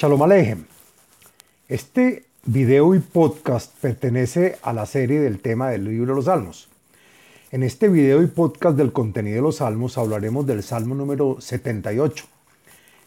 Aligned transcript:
Shalom 0.00 0.22
Alejem. 0.22 0.64
Este 1.68 2.24
video 2.46 2.94
y 2.94 3.00
podcast 3.00 3.76
pertenece 3.82 4.56
a 4.62 4.72
la 4.72 4.86
serie 4.86 5.20
del 5.20 5.40
tema 5.40 5.68
del 5.68 5.84
libro 5.84 6.12
de 6.12 6.16
los 6.16 6.24
Salmos. 6.24 6.70
En 7.50 7.62
este 7.62 7.90
video 7.90 8.22
y 8.22 8.26
podcast 8.26 8.78
del 8.78 8.92
contenido 8.92 9.36
de 9.36 9.42
los 9.42 9.56
Salmos 9.56 9.98
hablaremos 9.98 10.46
del 10.46 10.62
Salmo 10.62 10.94
número 10.94 11.38
78, 11.42 12.24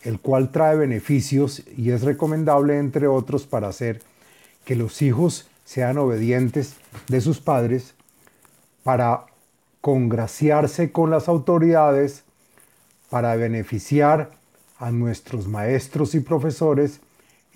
el 0.03 0.19
cual 0.19 0.51
trae 0.51 0.75
beneficios 0.75 1.63
y 1.75 1.89
es 1.89 2.03
recomendable, 2.03 2.77
entre 2.77 3.07
otros, 3.07 3.47
para 3.47 3.69
hacer 3.69 4.03
que 4.63 4.75
los 4.75 5.01
hijos 5.01 5.47
sean 5.65 5.97
obedientes 5.97 6.75
de 7.07 7.21
sus 7.21 7.39
padres, 7.39 7.95
para 8.83 9.25
congraciarse 9.81 10.91
con 10.91 11.09
las 11.09 11.27
autoridades, 11.27 12.23
para 13.09 13.35
beneficiar 13.35 14.42
a 14.83 14.91
nuestros 14.91 15.47
maestros 15.47 16.13
y 16.13 16.19
profesores 16.19 16.99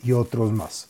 y 0.01 0.13
otros 0.13 0.53
más. 0.53 0.87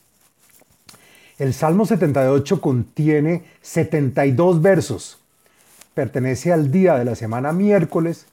El 1.40 1.52
Salmo 1.52 1.88
78 1.88 2.62
contiene 2.62 3.44
72 3.64 4.62
versos. 4.62 5.18
Pertenece 5.96 6.54
al 6.54 6.70
día 6.70 6.96
de 6.96 7.06
la 7.06 7.16
semana 7.16 7.54
miércoles 7.54 8.28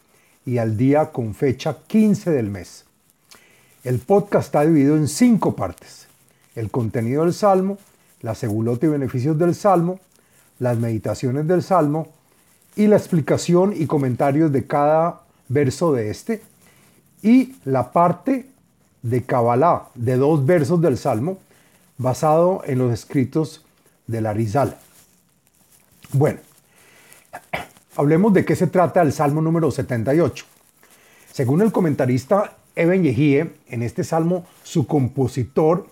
y 0.45 0.59
al 0.59 0.77
día 0.77 1.13
con 1.13 1.35
fecha 1.35 1.79
15 1.87 2.31
del 2.31 2.51
mes. 2.51 2.85
El 3.85 4.01
podcast 4.01 4.49
está 4.49 4.67
dividido 4.67 4.97
en 4.97 5.09
cinco 5.09 5.57
partes. 5.57 6.07
El 6.55 6.71
contenido 6.71 7.25
del 7.25 7.33
Salmo, 7.33 7.79
la 8.21 8.35
segulota 8.35 8.85
y 8.85 8.91
beneficios 8.91 9.39
del 9.39 9.55
Salmo, 9.55 9.99
las 10.59 10.77
meditaciones 10.77 11.47
del 11.47 11.63
Salmo 11.63 12.09
y 12.77 12.87
la 12.87 12.97
explicación 12.97 13.73
y 13.75 13.87
comentarios 13.87 14.53
de 14.53 14.67
cada 14.67 15.23
verso 15.49 15.95
de 15.95 16.11
este 16.11 16.43
y 17.25 17.57
la 17.65 17.91
parte 17.91 18.47
de 19.03 19.25
Kabbalah 19.25 19.89
de 19.95 20.17
dos 20.17 20.45
versos 20.45 20.81
del 20.81 20.99
Salmo 20.99 21.39
basado 21.97 22.63
en 22.67 22.79
los 22.79 22.93
escritos 22.93 23.65
de 24.07 24.21
la 24.21 24.35
Rizal. 24.35 24.77
Bueno, 26.13 26.41
hablemos 27.97 28.35
de 28.35 28.45
qué 28.45 28.55
se 28.55 28.67
trata 28.67 29.01
el 29.01 29.13
Salmo 29.13 29.41
número 29.41 29.71
78. 29.71 30.45
Según 31.33 31.63
el 31.63 31.73
comentarista 31.73 32.59
Eben 32.77 33.03
Yehie, 33.05 33.53
en 33.69 33.83
este 33.83 34.05
salmo 34.05 34.45
su 34.63 34.87
compositor 34.87 35.87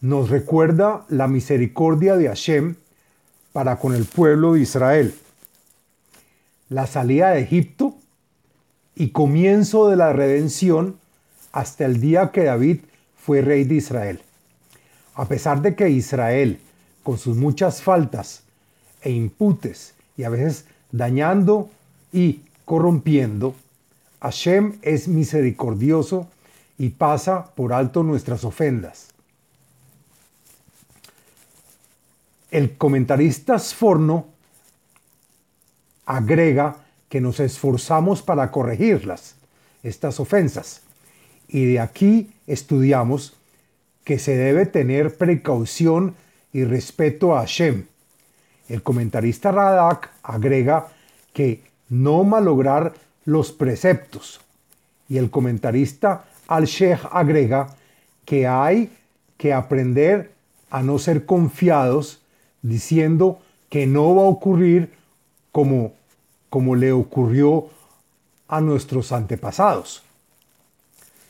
nos 0.00 0.30
recuerda 0.30 1.04
la 1.08 1.28
misericordia 1.28 2.16
de 2.16 2.28
Hashem 2.28 2.76
para 3.52 3.78
con 3.78 3.94
el 3.94 4.06
pueblo 4.06 4.54
de 4.54 4.60
Israel, 4.60 5.14
la 6.70 6.86
salida 6.86 7.30
de 7.30 7.40
Egipto 7.40 7.96
y 8.98 9.10
comienzo 9.10 9.88
de 9.88 9.94
la 9.96 10.12
redención 10.12 10.98
hasta 11.52 11.84
el 11.84 12.00
día 12.00 12.32
que 12.32 12.42
David 12.42 12.80
fue 13.16 13.42
rey 13.42 13.62
de 13.62 13.76
Israel. 13.76 14.20
A 15.14 15.26
pesar 15.26 15.62
de 15.62 15.76
que 15.76 15.88
Israel, 15.88 16.58
con 17.04 17.16
sus 17.16 17.36
muchas 17.36 17.80
faltas 17.80 18.42
e 19.00 19.10
imputes 19.12 19.94
y 20.16 20.24
a 20.24 20.30
veces 20.30 20.64
dañando 20.90 21.70
y 22.12 22.40
corrompiendo, 22.64 23.54
Hashem 24.20 24.78
es 24.82 25.06
misericordioso 25.06 26.26
y 26.76 26.88
pasa 26.88 27.54
por 27.54 27.72
alto 27.72 28.02
nuestras 28.02 28.42
ofendas. 28.42 29.10
El 32.50 32.76
comentarista 32.76 33.60
Sforno 33.60 34.26
agrega 36.04 36.87
que 37.08 37.20
nos 37.20 37.40
esforzamos 37.40 38.22
para 38.22 38.50
corregirlas, 38.50 39.36
estas 39.82 40.20
ofensas. 40.20 40.82
Y 41.48 41.64
de 41.64 41.80
aquí 41.80 42.30
estudiamos 42.46 43.34
que 44.04 44.18
se 44.18 44.36
debe 44.36 44.66
tener 44.66 45.16
precaución 45.16 46.14
y 46.52 46.64
respeto 46.64 47.36
a 47.36 47.40
Hashem. 47.40 47.86
El 48.68 48.82
comentarista 48.82 49.50
Radak 49.52 50.10
agrega 50.22 50.88
que 51.32 51.62
no 51.88 52.24
malograr 52.24 52.94
los 53.24 53.52
preceptos. 53.52 54.40
Y 55.08 55.16
el 55.16 55.30
comentarista 55.30 56.24
Al-Sheikh 56.48 57.00
agrega 57.10 57.74
que 58.24 58.46
hay 58.46 58.90
que 59.38 59.54
aprender 59.54 60.32
a 60.70 60.82
no 60.82 60.98
ser 60.98 61.24
confiados 61.24 62.20
diciendo 62.62 63.40
que 63.70 63.86
no 63.86 64.14
va 64.14 64.22
a 64.22 64.26
ocurrir 64.26 64.92
como 65.52 65.92
como 66.50 66.74
le 66.74 66.92
ocurrió 66.92 67.68
a 68.48 68.60
nuestros 68.60 69.12
antepasados. 69.12 70.02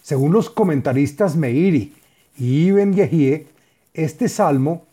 Según 0.03 0.33
los 0.33 0.49
comentaristas 0.49 1.37
Meiri 1.37 1.95
y 2.39 2.67
Ibn 2.69 2.95
Yehie, 2.95 3.47
este 3.93 4.29
salmo 4.29 4.87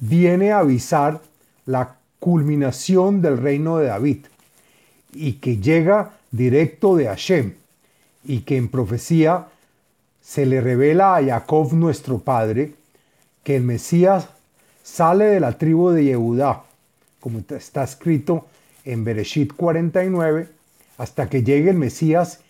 viene 0.00 0.52
a 0.52 0.60
avisar 0.60 1.20
la 1.66 1.96
culminación 2.20 3.20
del 3.20 3.38
reino 3.38 3.78
de 3.78 3.86
David 3.86 4.26
y 5.12 5.34
que 5.34 5.58
llega 5.58 6.12
directo 6.30 6.96
de 6.96 7.06
Hashem 7.06 7.54
y 8.24 8.40
que 8.40 8.56
en 8.56 8.68
profecía 8.68 9.48
se 10.22 10.46
le 10.46 10.60
revela 10.60 11.16
a 11.16 11.22
Jacob 11.22 11.72
nuestro 11.72 12.18
padre 12.18 12.74
que 13.42 13.56
el 13.56 13.62
Mesías 13.62 14.28
sale 14.82 15.26
de 15.26 15.40
la 15.40 15.58
tribu 15.58 15.90
de 15.90 16.04
Yehudá, 16.04 16.62
como 17.20 17.40
está 17.50 17.84
escrito 17.84 18.46
en 18.84 19.04
Bereshit 19.04 19.52
49 19.52 20.48
hasta 20.98 21.28
que 21.28 21.42
llegue 21.42 21.70
el 21.70 21.76
Mesías 21.76 22.40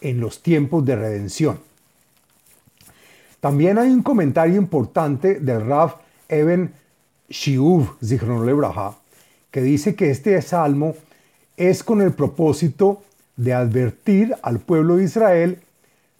en 0.00 0.20
los 0.20 0.42
tiempos 0.42 0.84
de 0.84 0.96
redención. 0.96 1.60
También 3.40 3.78
hay 3.78 3.90
un 3.90 4.02
comentario 4.02 4.56
importante 4.56 5.38
del 5.40 5.64
Rav 5.66 5.96
Eben 6.28 6.72
Shiuv 7.28 7.96
Zichron 8.04 8.44
Lebraja 8.44 8.96
que 9.50 9.62
dice 9.62 9.94
que 9.94 10.10
este 10.10 10.40
salmo 10.42 10.94
es 11.56 11.82
con 11.82 12.02
el 12.02 12.12
propósito 12.12 13.02
de 13.36 13.54
advertir 13.54 14.34
al 14.42 14.58
pueblo 14.58 14.96
de 14.96 15.04
Israel 15.04 15.60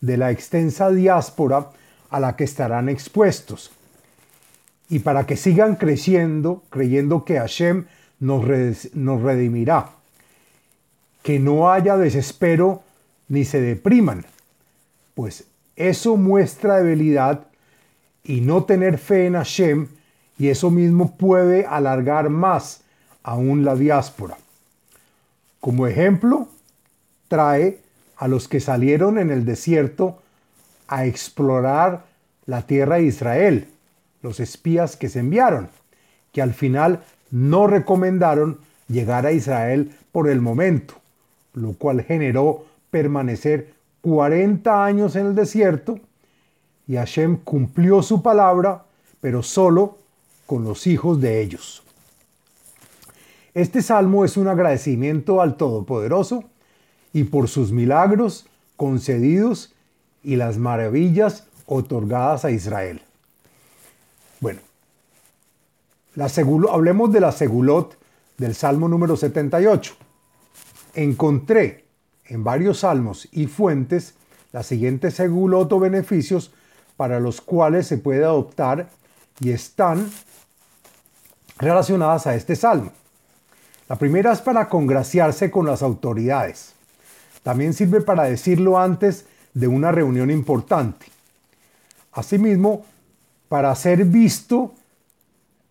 de 0.00 0.17
la 0.17 0.31
extensa 0.31 0.91
diáspora 0.91 1.71
a 2.11 2.21
la 2.21 2.37
que 2.37 2.45
estarán 2.45 2.89
expuestos 2.89 3.71
y 4.89 5.00
para 5.00 5.27
que 5.27 5.37
sigan 5.37 5.77
creciendo 5.77 6.62
creyendo 6.71 7.25
que 7.25 7.39
Hashem 7.39 7.87
nos, 8.21 8.45
redimirá. 8.45 9.91
Que 11.23 11.39
no 11.39 11.71
haya 11.71 11.97
desespero 11.97 12.83
ni 13.29 13.45
se 13.45 13.61
depriman, 13.61 14.25
pues 15.15 15.45
eso 15.77 16.17
muestra 16.17 16.79
debilidad 16.79 17.47
y 18.25 18.41
no 18.41 18.65
tener 18.65 18.99
fe 18.99 19.27
en 19.27 19.34
Hashem, 19.34 19.89
y 20.39 20.49
eso 20.49 20.71
mismo 20.71 21.17
puede 21.17 21.67
alargar 21.67 22.31
más 22.31 22.83
aún 23.23 23.65
la 23.65 23.75
diáspora. 23.75 24.39
Como 25.61 25.87
ejemplo, 25.87 26.49
trae 27.27 27.81
a 28.17 28.29
los 28.29 28.49
que 28.49 28.61
salieron 28.61 29.19
en 29.19 29.31
el 29.31 29.45
desierto 29.45 30.23
a 30.87 31.05
explorar 31.05 32.06
la 32.47 32.62
tierra 32.62 32.97
de 32.97 33.05
Israel, 33.05 33.69
los 34.23 34.41
espías 34.41 34.97
que 34.97 35.09
se 35.09 35.21
enviaron, 35.21 35.69
que 36.33 36.41
al 36.41 36.55
final 36.55 37.03
no 37.31 37.66
recomendaron 37.66 38.59
llegar 38.88 39.26
a 39.26 39.32
Israel 39.32 39.94
por 40.12 40.29
el 40.29 40.41
momento, 40.41 40.94
lo 41.55 41.73
cual 41.73 42.02
generó 42.02 42.64
permanecer 42.91 43.75
40 44.00 44.85
años 44.85 45.17
en 45.17 45.26
el 45.26 45.35
desierto 45.35 46.00
y 46.87 46.97
Hashem 46.97 47.37
cumplió 47.37 48.02
su 48.02 48.23
palabra, 48.23 48.85
pero 49.20 49.43
solo 49.43 49.99
con 50.47 50.64
los 50.64 50.87
hijos 50.87 51.20
de 51.20 51.43
ellos. 51.43 51.82
Este 53.55 53.82
salmo 53.82 54.25
es 54.25 54.37
un 54.37 54.49
agradecimiento 54.49 55.43
al 55.43 55.56
Todopoderoso 55.56 56.44
y 57.12 57.25
por 57.25 57.49
sus 57.49 57.73
milagros 57.73 58.47
concedidos 58.76 59.75
y 60.23 60.37
las 60.37 60.58
maravillas 60.58 61.44
otorgadas 61.67 62.44
a 62.44 62.50
Israel. 62.50 63.02
Bueno, 64.41 64.61
hablemos 66.70 67.12
de 67.12 67.20
la 67.20 67.32
segulot 67.32 67.97
del 68.37 68.55
Salmo 68.55 68.88
número 68.88 69.17
78. 69.17 69.94
Encontré 70.94 71.85
en 72.25 72.43
varios 72.43 72.81
salmos 72.81 73.29
y 73.31 73.47
fuentes 73.47 74.15
la 74.53 74.62
siguiente 74.62 75.11
segulot 75.11 75.73
o 75.73 75.79
beneficios 75.79 76.53
para 76.97 77.20
los 77.20 77.41
cuales 77.41 77.87
se 77.87 77.99
puede 77.99 78.25
adoptar 78.25 78.88
y 79.41 79.50
están 79.50 80.11
relacionadas 81.59 82.26
a 82.26 82.35
este 82.35 82.56
salmo. 82.56 82.91
La 83.88 83.97
primera 83.97 84.32
es 84.32 84.41
para 84.41 84.69
congraciarse 84.69 85.50
con 85.50 85.67
las 85.67 85.82
autoridades. 85.82 86.75
También 87.43 87.73
sirve 87.73 88.00
para 88.00 88.25
decirlo 88.25 88.79
antes 88.79 89.26
de 89.55 89.69
una 89.69 89.93
reunión 89.93 90.31
importante. 90.31 91.06
Asimismo, 92.12 92.85
para 93.49 93.75
ser 93.75 94.05
visto 94.05 94.75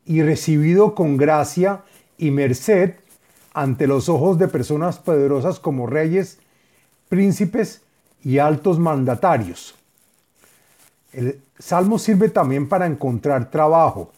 y 0.08 0.24
recibido 0.24 0.96
con 0.96 1.18
gracia 1.18 1.84
y 2.18 2.32
merced 2.32 2.96
ante 3.54 3.88
los 3.88 4.08
ojos 4.08 4.40
de 4.40 4.48
personas 4.48 5.00
poderosas 5.00 5.60
como 5.60 5.86
reyes, 5.86 6.40
príncipes 7.10 7.82
y 8.24 8.40
altos 8.40 8.80
mandatarios. 8.80 9.76
El 11.12 11.42
salmo 11.60 12.00
sirve 12.00 12.30
también 12.30 12.70
para 12.70 12.86
encontrar 12.86 13.52
trabajo, 13.52 14.12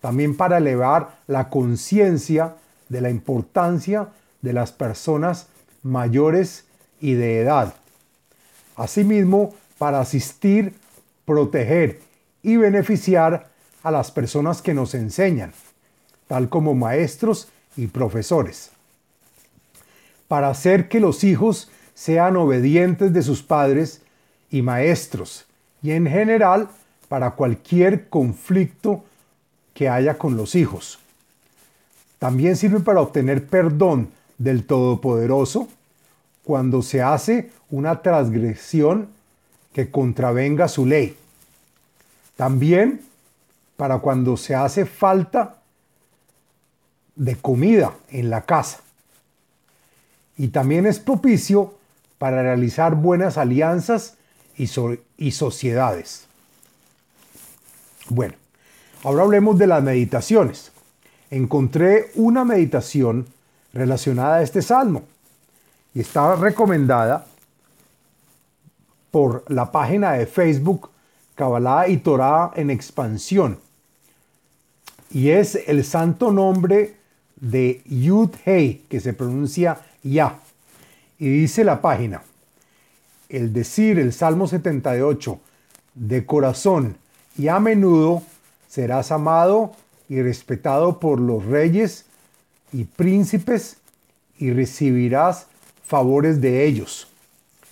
también 0.00 0.36
para 0.36 0.58
elevar 0.58 1.18
la 1.26 1.50
conciencia 1.50 2.56
de 2.88 3.00
la 3.00 3.10
importancia 3.10 4.08
de 4.40 4.52
las 4.54 4.72
personas 4.72 5.48
mayores 5.82 6.64
y 7.00 7.14
de 7.14 7.40
edad. 7.40 7.74
Asimismo, 8.76 9.54
para 9.78 10.00
asistir, 10.00 10.74
proteger 11.26 12.00
y 12.42 12.56
beneficiar 12.56 13.49
a 13.82 13.90
las 13.90 14.10
personas 14.10 14.62
que 14.62 14.74
nos 14.74 14.94
enseñan, 14.94 15.52
tal 16.26 16.48
como 16.48 16.74
maestros 16.74 17.48
y 17.76 17.86
profesores. 17.86 18.70
Para 20.28 20.48
hacer 20.48 20.88
que 20.88 21.00
los 21.00 21.24
hijos 21.24 21.70
sean 21.94 22.36
obedientes 22.36 23.12
de 23.12 23.22
sus 23.22 23.42
padres 23.42 24.02
y 24.50 24.62
maestros, 24.62 25.46
y 25.82 25.92
en 25.92 26.06
general 26.06 26.68
para 27.08 27.32
cualquier 27.32 28.08
conflicto 28.08 29.04
que 29.74 29.88
haya 29.88 30.18
con 30.18 30.36
los 30.36 30.54
hijos. 30.54 30.98
También 32.18 32.56
sirve 32.56 32.80
para 32.80 33.00
obtener 33.00 33.46
perdón 33.46 34.10
del 34.38 34.64
Todopoderoso 34.64 35.68
cuando 36.44 36.82
se 36.82 37.02
hace 37.02 37.50
una 37.70 38.02
transgresión 38.02 39.08
que 39.72 39.90
contravenga 39.90 40.68
su 40.68 40.86
ley. 40.86 41.16
También 42.36 43.00
para 43.80 44.00
cuando 44.00 44.36
se 44.36 44.54
hace 44.54 44.84
falta 44.84 45.56
de 47.16 47.34
comida 47.36 47.94
en 48.10 48.28
la 48.28 48.42
casa. 48.42 48.80
Y 50.36 50.48
también 50.48 50.84
es 50.84 50.98
propicio 50.98 51.76
para 52.18 52.42
realizar 52.42 52.94
buenas 52.94 53.38
alianzas 53.38 54.18
y, 54.58 54.68
y 55.16 55.30
sociedades. 55.30 56.26
Bueno, 58.10 58.34
ahora 59.02 59.22
hablemos 59.22 59.56
de 59.56 59.68
las 59.68 59.82
meditaciones. 59.82 60.72
Encontré 61.30 62.10
una 62.16 62.44
meditación 62.44 63.28
relacionada 63.72 64.36
a 64.36 64.42
este 64.42 64.60
salmo 64.60 65.04
y 65.94 66.00
está 66.00 66.36
recomendada 66.36 67.24
por 69.10 69.42
la 69.48 69.72
página 69.72 70.12
de 70.12 70.26
Facebook 70.26 70.90
Kabbalah 71.34 71.88
y 71.88 71.96
Torah 71.96 72.50
en 72.56 72.68
expansión. 72.68 73.69
Y 75.10 75.30
es 75.30 75.56
el 75.66 75.84
santo 75.84 76.32
nombre 76.32 76.94
de 77.36 77.82
Yud 77.86 78.30
Hei, 78.44 78.84
que 78.88 79.00
se 79.00 79.12
pronuncia 79.12 79.80
Ya. 80.02 80.38
Y 81.18 81.28
dice 81.28 81.64
la 81.64 81.82
página, 81.82 82.22
el 83.28 83.52
decir 83.52 83.98
el 83.98 84.12
Salmo 84.12 84.46
78 84.46 85.38
de 85.94 86.24
corazón 86.24 86.96
y 87.36 87.48
a 87.48 87.60
menudo 87.60 88.22
serás 88.68 89.12
amado 89.12 89.72
y 90.08 90.22
respetado 90.22 90.98
por 90.98 91.20
los 91.20 91.44
reyes 91.44 92.06
y 92.72 92.84
príncipes 92.84 93.76
y 94.38 94.52
recibirás 94.52 95.46
favores 95.84 96.40
de 96.40 96.64
ellos. 96.64 97.08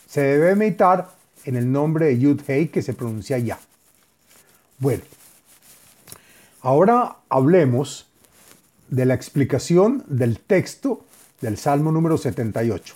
Se 0.07 0.23
debe 0.23 0.55
meditar 0.55 1.11
en 1.45 1.57
el 1.57 1.71
nombre 1.71 2.07
de 2.07 2.19
Yud 2.19 2.43
Hei 2.47 2.69
que 2.69 2.83
se 2.83 2.95
pronuncia 2.95 3.39
ya. 3.39 3.59
Bueno, 4.79 5.03
ahora 6.63 7.17
hablemos 7.29 8.07
de 8.89 9.05
la 9.05 9.15
explicación 9.15 10.05
del 10.09 10.41
texto 10.41 11.05
del 11.41 11.57
Salmo 11.57 11.93
número 11.93 12.19
78. 12.19 12.95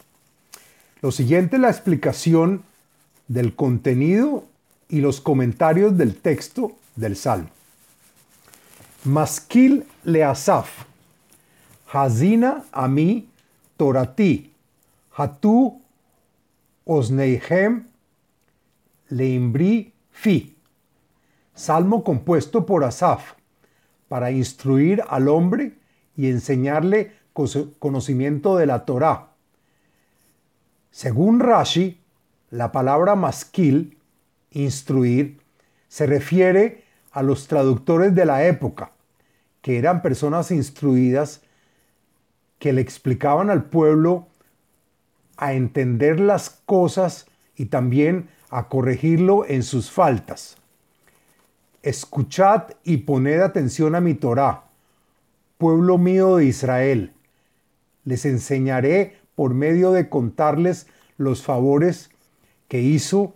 Lo 1.00 1.12
siguiente 1.12 1.56
es 1.56 1.62
la 1.62 1.70
explicación 1.70 2.62
del 3.29 3.55
contenido 3.55 4.44
y 4.88 5.00
los 5.00 5.20
comentarios 5.20 5.97
del 5.97 6.17
texto 6.17 6.76
del 6.97 7.17
Salmo. 7.17 7.50
Maskil 9.05 9.85
leasaf, 10.05 10.85
hazina 11.93 12.64
ami 12.73 13.29
torati, 13.76 14.53
hatu 15.17 15.81
osneihem 16.85 17.85
leimbri 19.09 19.93
fi. 20.12 20.55
Salmo 21.55 22.03
compuesto 22.03 22.64
por 22.64 22.85
Asaf 22.85 23.35
para 24.12 24.31
instruir 24.31 25.03
al 25.09 25.26
hombre 25.26 25.73
y 26.19 26.29
enseñarle 26.29 27.12
conocimiento 27.79 28.59
de 28.59 28.67
la 28.67 28.85
Torá. 28.85 29.31
Según 30.91 31.41
Rashi, 31.41 31.99
la 32.50 32.73
palabra 32.73 33.17
masquil, 33.17 33.97
instruir, 34.50 35.41
se 35.88 36.05
refiere 36.05 36.85
a 37.11 37.23
los 37.23 37.47
traductores 37.47 38.14
de 38.14 38.26
la 38.26 38.44
época, 38.44 38.93
que 39.62 39.79
eran 39.79 40.03
personas 40.03 40.50
instruidas 40.50 41.41
que 42.59 42.75
le 42.75 42.82
explicaban 42.82 43.49
al 43.49 43.64
pueblo 43.64 44.26
a 45.38 45.55
entender 45.55 46.20
las 46.20 46.50
cosas 46.67 47.25
y 47.56 47.64
también 47.64 48.29
a 48.50 48.69
corregirlo 48.69 49.47
en 49.47 49.62
sus 49.62 49.91
faltas. 49.91 50.59
Escuchad 51.82 52.70
y 52.84 52.99
poned 52.99 53.40
atención 53.40 53.96
a 53.96 54.00
mi 54.00 54.14
Torá, 54.14 54.64
pueblo 55.58 55.99
mío 55.99 56.37
de 56.37 56.44
Israel. 56.44 57.12
Les 58.05 58.25
enseñaré 58.25 59.19
por 59.34 59.52
medio 59.55 59.90
de 59.90 60.08
contarles 60.08 60.87
los 61.17 61.43
favores 61.43 62.11
que 62.69 62.81
hizo 62.81 63.34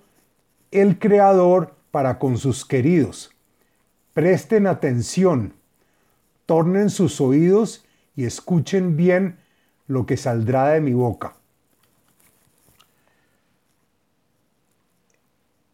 el 0.70 1.00
Creador 1.00 1.74
para 1.90 2.20
con 2.20 2.38
sus 2.38 2.64
queridos. 2.64 3.32
Presten 4.14 4.68
atención, 4.68 5.54
tornen 6.46 6.90
sus 6.90 7.20
oídos 7.20 7.84
y 8.14 8.26
escuchen 8.26 8.96
bien 8.96 9.38
lo 9.88 10.06
que 10.06 10.16
saldrá 10.16 10.68
de 10.68 10.80
mi 10.80 10.92
boca. 10.92 11.34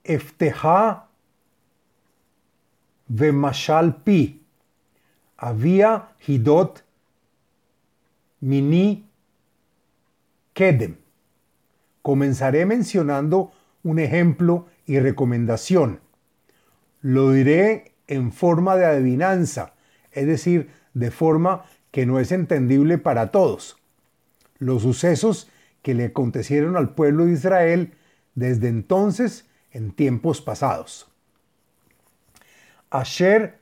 Efteja 0.04 1.08
Vemashal 3.08 4.02
pi, 4.02 4.42
había 5.36 6.10
hidot 6.26 6.84
mini 8.40 9.08
kedem. 10.52 10.96
Comenzaré 12.02 12.66
mencionando 12.66 13.52
un 13.82 13.98
ejemplo 13.98 14.66
y 14.86 14.98
recomendación. 14.98 16.00
Lo 17.00 17.32
diré 17.32 17.94
en 18.06 18.32
forma 18.32 18.76
de 18.76 18.86
adivinanza, 18.86 19.74
es 20.10 20.26
decir, 20.26 20.70
de 20.94 21.10
forma 21.10 21.64
que 21.90 22.06
no 22.06 22.18
es 22.18 22.32
entendible 22.32 22.98
para 22.98 23.30
todos. 23.30 23.76
Los 24.58 24.82
sucesos 24.82 25.50
que 25.82 25.94
le 25.94 26.06
acontecieron 26.06 26.76
al 26.76 26.94
pueblo 26.94 27.26
de 27.26 27.32
Israel 27.32 27.94
desde 28.34 28.68
entonces 28.68 29.48
en 29.70 29.92
tiempos 29.92 30.40
pasados. 30.40 31.11
Asher 32.92 33.58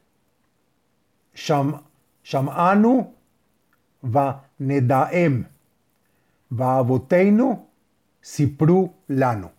Sham'anu 1.34 3.14
va 4.02 4.50
Nedaem 4.58 5.46
va 6.52 6.78
Aboteinu 6.78 7.66
Sipru 8.20 8.92
Lano. 9.08 9.52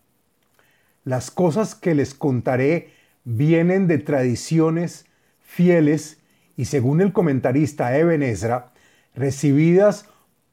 Las 1.04 1.30
cosas 1.30 1.74
que 1.74 1.94
les 1.94 2.14
contaré 2.14 2.92
vienen 3.24 3.88
de 3.88 3.98
tradiciones 3.98 5.06
fieles 5.40 6.20
y 6.56 6.66
según 6.66 7.00
el 7.00 7.12
comentarista 7.12 7.96
Eben 7.96 8.22
Ezra, 8.22 8.72
recibidas 9.14 10.06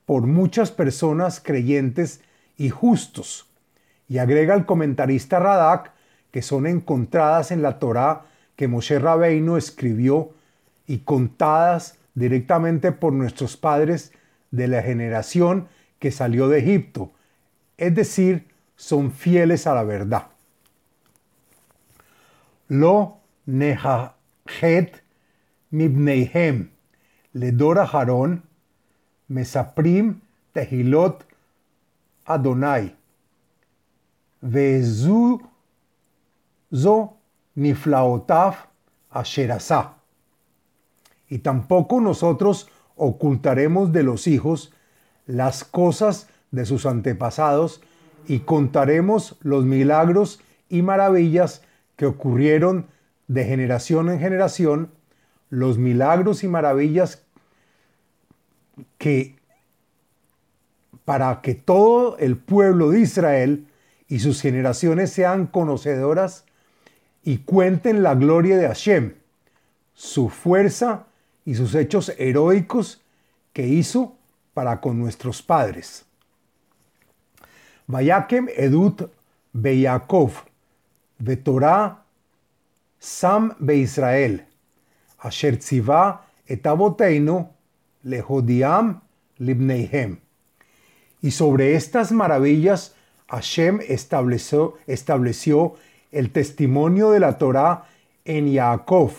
por 0.05 0.27
muchas 0.27 0.71
personas 0.71 1.41
creyentes 1.41 2.21
y 2.57 2.69
justos. 2.69 3.47
Y 4.07 4.17
agrega 4.17 4.55
el 4.55 4.65
comentarista 4.65 5.39
Radak 5.39 5.91
que 6.31 6.41
son 6.41 6.65
encontradas 6.67 7.51
en 7.51 7.61
la 7.61 7.79
Torá 7.79 8.28
que 8.59 8.67
Moshe 8.67 8.99
Rabbeinu 8.99 9.55
escribió 9.55 10.31
y 10.85 10.97
contadas 10.97 11.97
directamente 12.13 12.91
por 12.91 13.13
nuestros 13.13 13.55
padres 13.55 14.11
de 14.51 14.67
la 14.67 14.81
generación 14.81 15.69
que 15.97 16.11
salió 16.11 16.49
de 16.49 16.59
Egipto, 16.59 17.13
es 17.77 17.95
decir, 17.95 18.49
son 18.75 19.13
fieles 19.13 19.65
a 19.65 19.75
la 19.75 19.83
verdad. 19.83 20.27
Lo 22.67 23.19
nehajet 23.45 25.03
mibneihem, 25.69 26.71
ledora 27.31 27.83
Harón, 27.83 28.43
mesaprim 29.29 30.19
tehilot 30.51 31.23
Adonai, 32.25 32.93
vezu 34.41 35.49
zo 36.75 37.18
niflaotaf 37.59 38.65
asherasá. 39.09 39.95
Y 41.27 41.39
tampoco 41.39 42.01
nosotros 42.01 42.69
ocultaremos 42.95 43.91
de 43.91 44.03
los 44.03 44.27
hijos 44.27 44.73
las 45.25 45.63
cosas 45.63 46.27
de 46.51 46.65
sus 46.65 46.85
antepasados 46.85 47.81
y 48.27 48.39
contaremos 48.39 49.37
los 49.41 49.65
milagros 49.65 50.41
y 50.69 50.81
maravillas 50.81 51.61
que 51.95 52.05
ocurrieron 52.05 52.87
de 53.27 53.45
generación 53.45 54.09
en 54.09 54.19
generación, 54.19 54.91
los 55.49 55.77
milagros 55.77 56.43
y 56.43 56.47
maravillas 56.47 57.23
que 58.97 59.37
para 61.05 61.41
que 61.41 61.55
todo 61.55 62.17
el 62.17 62.37
pueblo 62.37 62.91
de 62.91 63.01
Israel 63.01 63.67
y 64.07 64.19
sus 64.19 64.41
generaciones 64.41 65.11
sean 65.11 65.47
conocedoras 65.47 66.45
y 67.23 67.39
cuenten 67.39 68.03
la 68.03 68.15
gloria 68.15 68.57
de 68.57 68.67
Hashem, 68.67 69.15
su 69.93 70.29
fuerza 70.29 71.05
y 71.45 71.55
sus 71.55 71.75
hechos 71.75 72.13
heroicos 72.17 73.01
que 73.53 73.67
hizo 73.67 74.15
para 74.53 74.79
con 74.79 74.99
nuestros 74.99 75.41
padres. 75.41 76.05
Vayakem 77.87 78.47
edut 78.55 79.09
beyakov, 79.51 80.43
vetorá 81.17 82.03
sam 82.99 83.55
beisrael, 83.59 84.45
asher 85.17 85.57
tziva 85.57 86.25
et 86.47 86.65
lehodiam 88.03 89.01
libneihem. 89.37 90.19
Y 91.21 91.31
sobre 91.31 91.75
estas 91.75 92.11
maravillas 92.11 92.95
Hashem 93.27 93.81
estableció, 93.87 94.75
estableció 94.87 95.75
el 96.11 96.31
testimonio 96.31 97.11
de 97.11 97.19
la 97.19 97.37
Torá 97.37 97.85
en 98.25 98.51
Yaakov, 98.51 99.11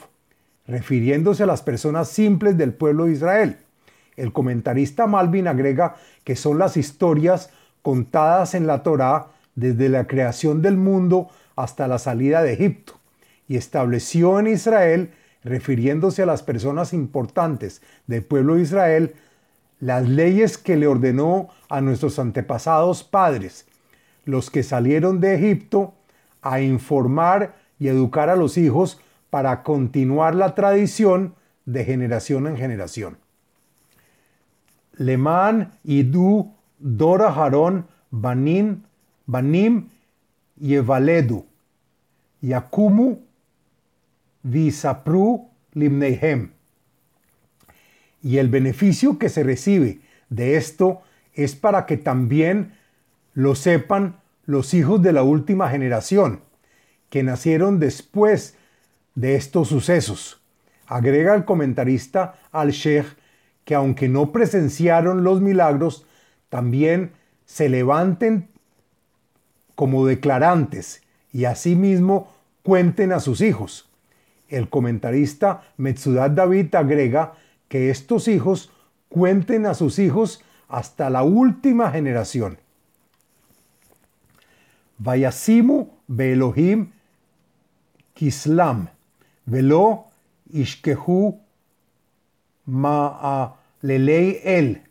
refiriéndose 0.66 1.42
a 1.42 1.46
las 1.46 1.62
personas 1.62 2.08
simples 2.08 2.56
del 2.56 2.72
pueblo 2.72 3.06
de 3.06 3.12
Israel. 3.12 3.56
El 4.16 4.32
comentarista 4.32 5.06
Malvin 5.06 5.48
agrega 5.48 5.96
que 6.24 6.36
son 6.36 6.58
las 6.58 6.76
historias 6.76 7.50
contadas 7.82 8.54
en 8.54 8.66
la 8.66 8.82
Torá 8.82 9.28
desde 9.54 9.88
la 9.88 10.06
creación 10.06 10.62
del 10.62 10.76
mundo 10.76 11.28
hasta 11.56 11.88
la 11.88 11.98
salida 11.98 12.42
de 12.42 12.52
Egipto, 12.52 12.98
y 13.48 13.56
estableció 13.56 14.38
en 14.38 14.46
Israel, 14.46 15.12
refiriéndose 15.42 16.22
a 16.22 16.26
las 16.26 16.42
personas 16.42 16.92
importantes 16.92 17.82
del 18.06 18.22
pueblo 18.22 18.54
de 18.54 18.62
Israel, 18.62 19.14
las 19.80 20.08
leyes 20.08 20.58
que 20.58 20.76
le 20.76 20.86
ordenó 20.86 21.48
a 21.68 21.80
nuestros 21.80 22.18
antepasados 22.18 23.02
padres, 23.02 23.66
los 24.24 24.50
que 24.50 24.62
salieron 24.62 25.20
de 25.20 25.34
Egipto, 25.34 25.94
a 26.42 26.60
informar 26.60 27.56
y 27.78 27.88
educar 27.88 28.28
a 28.28 28.36
los 28.36 28.58
hijos 28.58 29.00
para 29.30 29.62
continuar 29.62 30.34
la 30.34 30.54
tradición 30.54 31.34
de 31.64 31.84
generación 31.84 32.46
en 32.46 32.56
generación. 32.56 33.18
Leman 34.96 35.72
Idu 35.84 36.52
Dora 36.78 37.28
Harón 37.28 37.86
Banim, 38.10 38.82
Banim 39.26 39.88
Yevaledu 40.60 41.46
Yakumu 42.42 43.18
Visapru 44.42 45.48
Limneihem. 45.72 46.50
Y 48.22 48.38
el 48.38 48.48
beneficio 48.48 49.18
que 49.18 49.28
se 49.28 49.42
recibe 49.42 50.00
de 50.28 50.56
esto 50.56 51.00
es 51.32 51.54
para 51.54 51.86
que 51.86 51.96
también 51.96 52.74
lo 53.32 53.54
sepan 53.54 54.19
los 54.50 54.74
hijos 54.74 55.00
de 55.00 55.12
la 55.12 55.22
última 55.22 55.70
generación, 55.70 56.40
que 57.08 57.22
nacieron 57.22 57.78
después 57.78 58.56
de 59.14 59.36
estos 59.36 59.68
sucesos. 59.68 60.40
Agrega 60.86 61.36
el 61.36 61.44
comentarista 61.44 62.34
al-Sheikh 62.50 63.06
que 63.64 63.76
aunque 63.76 64.08
no 64.08 64.32
presenciaron 64.32 65.22
los 65.22 65.40
milagros, 65.40 66.04
también 66.48 67.12
se 67.44 67.68
levanten 67.68 68.48
como 69.76 70.04
declarantes 70.04 71.02
y 71.32 71.44
asimismo 71.44 72.32
cuenten 72.64 73.12
a 73.12 73.20
sus 73.20 73.42
hijos. 73.42 73.88
El 74.48 74.68
comentarista 74.68 75.62
Metzudat 75.76 76.32
David 76.32 76.74
agrega 76.74 77.34
que 77.68 77.90
estos 77.90 78.26
hijos 78.26 78.72
cuenten 79.08 79.66
a 79.66 79.74
sus 79.74 80.00
hijos 80.00 80.42
hasta 80.66 81.08
la 81.08 81.22
última 81.22 81.92
generación. 81.92 82.58
Vayasimu 85.00 85.88
Beelohim 86.08 86.92
Kislam, 88.14 88.88
Velo 89.46 90.04
Ishkehu 90.52 91.38
Ma'alelei 92.66 94.40
El, 94.44 94.82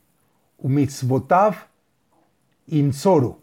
Umitzvotav 0.58 1.56
Insoro. 2.68 3.40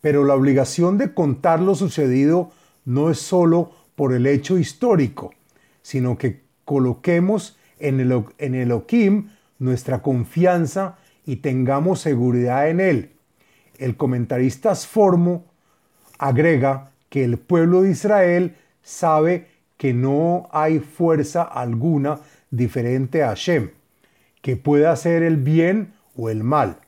Pero 0.00 0.24
la 0.24 0.34
obligación 0.34 0.96
de 0.96 1.12
contar 1.12 1.60
lo 1.60 1.74
sucedido 1.74 2.52
no 2.84 3.10
es 3.10 3.18
sólo 3.18 3.72
por 3.96 4.14
el 4.14 4.26
hecho 4.28 4.58
histórico, 4.58 5.34
sino 5.82 6.16
que 6.16 6.44
coloquemos 6.64 7.58
en 7.80 7.98
el, 7.98 8.24
en 8.38 9.30
nuestra 9.58 10.02
confianza 10.02 10.98
y 11.26 11.36
tengamos 11.36 12.00
seguridad 12.00 12.70
en 12.70 12.80
él. 12.80 13.12
El 13.76 13.96
comentarista 13.96 14.74
Sformo 14.74 15.47
agrega 16.18 16.90
que 17.08 17.24
el 17.24 17.38
pueblo 17.38 17.82
de 17.82 17.90
Israel 17.90 18.56
sabe 18.82 19.46
que 19.76 19.94
no 19.94 20.48
hay 20.52 20.80
fuerza 20.80 21.42
alguna 21.42 22.20
diferente 22.50 23.22
a 23.22 23.28
Hashem, 23.28 23.70
que 24.42 24.56
pueda 24.56 24.92
hacer 24.92 25.22
el 25.22 25.36
bien 25.36 25.94
o 26.16 26.28
el 26.30 26.42
mal. 26.42 26.78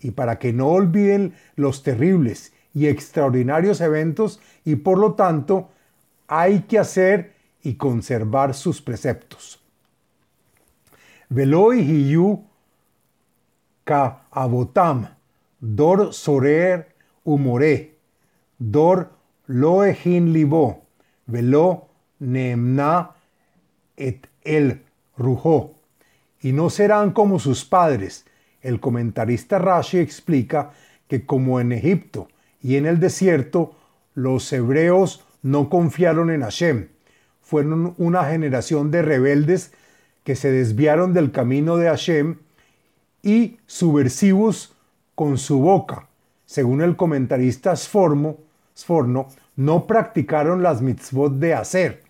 Y 0.00 0.12
para 0.12 0.38
que 0.38 0.52
no 0.52 0.68
olviden 0.68 1.34
los 1.56 1.82
terribles 1.82 2.52
y 2.74 2.86
extraordinarios 2.86 3.80
eventos 3.80 4.40
y 4.64 4.76
por 4.76 4.98
lo 4.98 5.14
tanto 5.14 5.70
hay 6.28 6.60
que 6.60 6.78
hacer 6.78 7.32
y 7.62 7.74
conservar 7.74 8.54
sus 8.54 8.80
preceptos. 8.80 9.60
Veloy 11.28 11.80
hiyu 11.80 12.44
ka 13.84 14.22
abotam 14.30 15.08
dor 15.60 16.12
sorer 16.14 16.94
umore 17.24 17.97
Dor 18.58 19.12
lo 19.46 19.82
libo, 19.84 20.82
velo 21.26 21.88
neemna 22.18 23.10
et 23.96 24.26
el 24.42 24.82
rujo. 25.16 25.74
Y 26.40 26.52
no 26.52 26.70
serán 26.70 27.12
como 27.12 27.38
sus 27.38 27.64
padres. 27.64 28.24
El 28.60 28.80
comentarista 28.80 29.58
Rashi 29.58 29.98
explica 29.98 30.72
que 31.06 31.24
como 31.24 31.60
en 31.60 31.72
Egipto 31.72 32.28
y 32.60 32.76
en 32.76 32.86
el 32.86 33.00
desierto, 33.00 33.74
los 34.14 34.52
hebreos 34.52 35.24
no 35.42 35.70
confiaron 35.70 36.30
en 36.30 36.42
Hashem. 36.42 36.88
Fueron 37.40 37.94
una 37.98 38.24
generación 38.24 38.90
de 38.90 39.02
rebeldes 39.02 39.72
que 40.24 40.36
se 40.36 40.50
desviaron 40.50 41.14
del 41.14 41.30
camino 41.30 41.76
de 41.76 41.86
Hashem 41.86 42.38
y 43.22 43.58
subversivos 43.66 44.74
con 45.14 45.38
su 45.38 45.60
boca. 45.60 46.08
Según 46.44 46.82
el 46.82 46.96
comentarista 46.96 47.74
Sformo, 47.76 48.38
No 49.56 49.86
practicaron 49.86 50.62
las 50.62 50.82
mitzvot 50.82 51.34
de 51.34 51.54
hacer, 51.54 52.02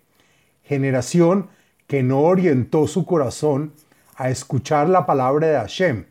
generación 0.63 1.49
que 1.87 2.03
no 2.03 2.21
orientó 2.21 2.87
su 2.87 3.05
corazón 3.05 3.73
a 4.15 4.29
escuchar 4.29 4.89
la 4.89 5.05
palabra 5.05 5.47
de 5.47 5.55
Hashem 5.55 6.05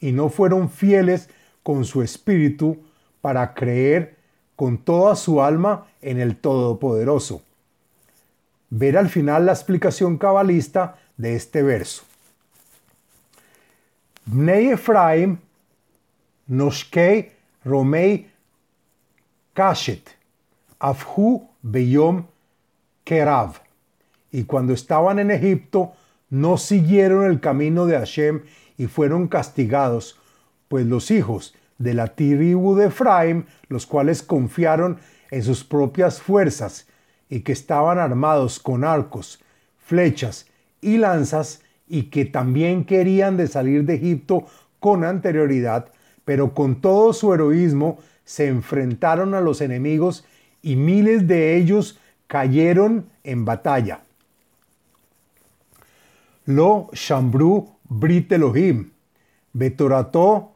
y 0.00 0.12
no 0.12 0.28
fueron 0.28 0.70
fieles 0.70 1.28
con 1.62 1.84
su 1.84 2.02
espíritu 2.02 2.78
para 3.20 3.54
creer 3.54 4.16
con 4.56 4.78
toda 4.78 5.14
su 5.14 5.42
alma 5.42 5.86
en 6.02 6.18
el 6.18 6.36
Todopoderoso. 6.36 7.42
Ver 8.70 8.96
al 8.96 9.08
final 9.08 9.46
la 9.46 9.52
explicación 9.52 10.18
cabalista 10.18 10.96
de 11.16 11.36
este 11.36 11.62
verso. 11.62 12.02
Bnei 14.24 14.70
Ephraim, 14.70 15.38
Noshkei 16.46 17.32
Romei 17.64 18.29
Afhu 20.78 21.48
Beyom 21.62 22.24
Kerav. 23.04 23.60
Y 24.32 24.44
cuando 24.44 24.72
estaban 24.72 25.18
en 25.18 25.30
Egipto, 25.30 25.92
no 26.30 26.56
siguieron 26.56 27.24
el 27.24 27.40
camino 27.40 27.86
de 27.86 27.98
Hashem 27.98 28.42
y 28.78 28.86
fueron 28.86 29.28
castigados, 29.28 30.18
pues 30.68 30.86
los 30.86 31.10
hijos 31.10 31.54
de 31.78 31.94
la 31.94 32.08
tribu 32.08 32.76
de 32.76 32.86
Efraim, 32.86 33.44
los 33.68 33.86
cuales 33.86 34.22
confiaron 34.22 34.98
en 35.30 35.42
sus 35.42 35.64
propias 35.64 36.20
fuerzas 36.20 36.86
y 37.28 37.40
que 37.40 37.52
estaban 37.52 37.98
armados 37.98 38.58
con 38.58 38.84
arcos, 38.84 39.40
flechas 39.78 40.46
y 40.80 40.98
lanzas, 40.98 41.62
y 41.88 42.04
que 42.04 42.24
también 42.24 42.84
querían 42.84 43.36
de 43.36 43.48
salir 43.48 43.84
de 43.84 43.96
Egipto 43.96 44.46
con 44.78 45.02
anterioridad, 45.02 45.88
pero 46.24 46.54
con 46.54 46.80
todo 46.80 47.12
su 47.12 47.34
heroísmo 47.34 47.98
se 48.30 48.46
enfrentaron 48.46 49.34
a 49.34 49.40
los 49.40 49.60
enemigos 49.60 50.24
y 50.62 50.76
miles 50.76 51.26
de 51.26 51.56
ellos 51.56 51.98
cayeron 52.28 53.10
en 53.24 53.44
batalla. 53.44 54.02
Lo 56.44 56.90
Shambru 56.92 57.74
Brit 57.88 58.30
Elohim, 58.30 58.92
Betorato 59.52 60.52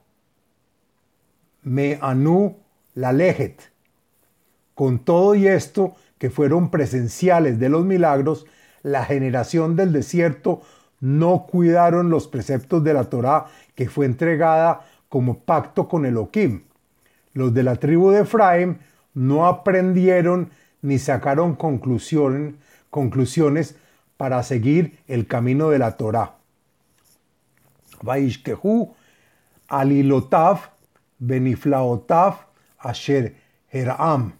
Me 1.64 1.98
Anu 2.00 2.58
Lalejet. 2.94 3.72
Con 4.76 5.00
todo 5.00 5.34
y 5.34 5.48
esto, 5.48 5.96
que 6.18 6.30
fueron 6.30 6.70
presenciales 6.70 7.58
de 7.58 7.70
los 7.70 7.84
milagros, 7.84 8.46
la 8.84 9.04
generación 9.04 9.74
del 9.74 9.92
desierto 9.92 10.62
no 11.00 11.48
cuidaron 11.50 12.08
los 12.08 12.28
preceptos 12.28 12.84
de 12.84 12.94
la 12.94 13.10
Torá 13.10 13.46
que 13.74 13.88
fue 13.88 14.06
entregada 14.06 14.86
como 15.08 15.40
pacto 15.40 15.88
con 15.88 16.06
Elohim. 16.06 16.62
Los 17.34 17.52
de 17.52 17.62
la 17.62 17.76
tribu 17.76 18.10
de 18.10 18.22
Efraín 18.22 18.78
no 19.12 19.46
aprendieron 19.46 20.50
ni 20.82 20.98
sacaron 20.98 21.56
conclusiones, 21.56 23.76
para 24.16 24.42
seguir 24.42 24.98
el 25.08 25.26
camino 25.26 25.70
de 25.70 25.78
la 25.78 25.96
Torá. 25.96 26.36
Vaishkehu 28.02 28.94
alilotav 29.68 30.70
beniflaotav 31.18 32.34
asher 32.78 33.34
heram. 33.72 34.34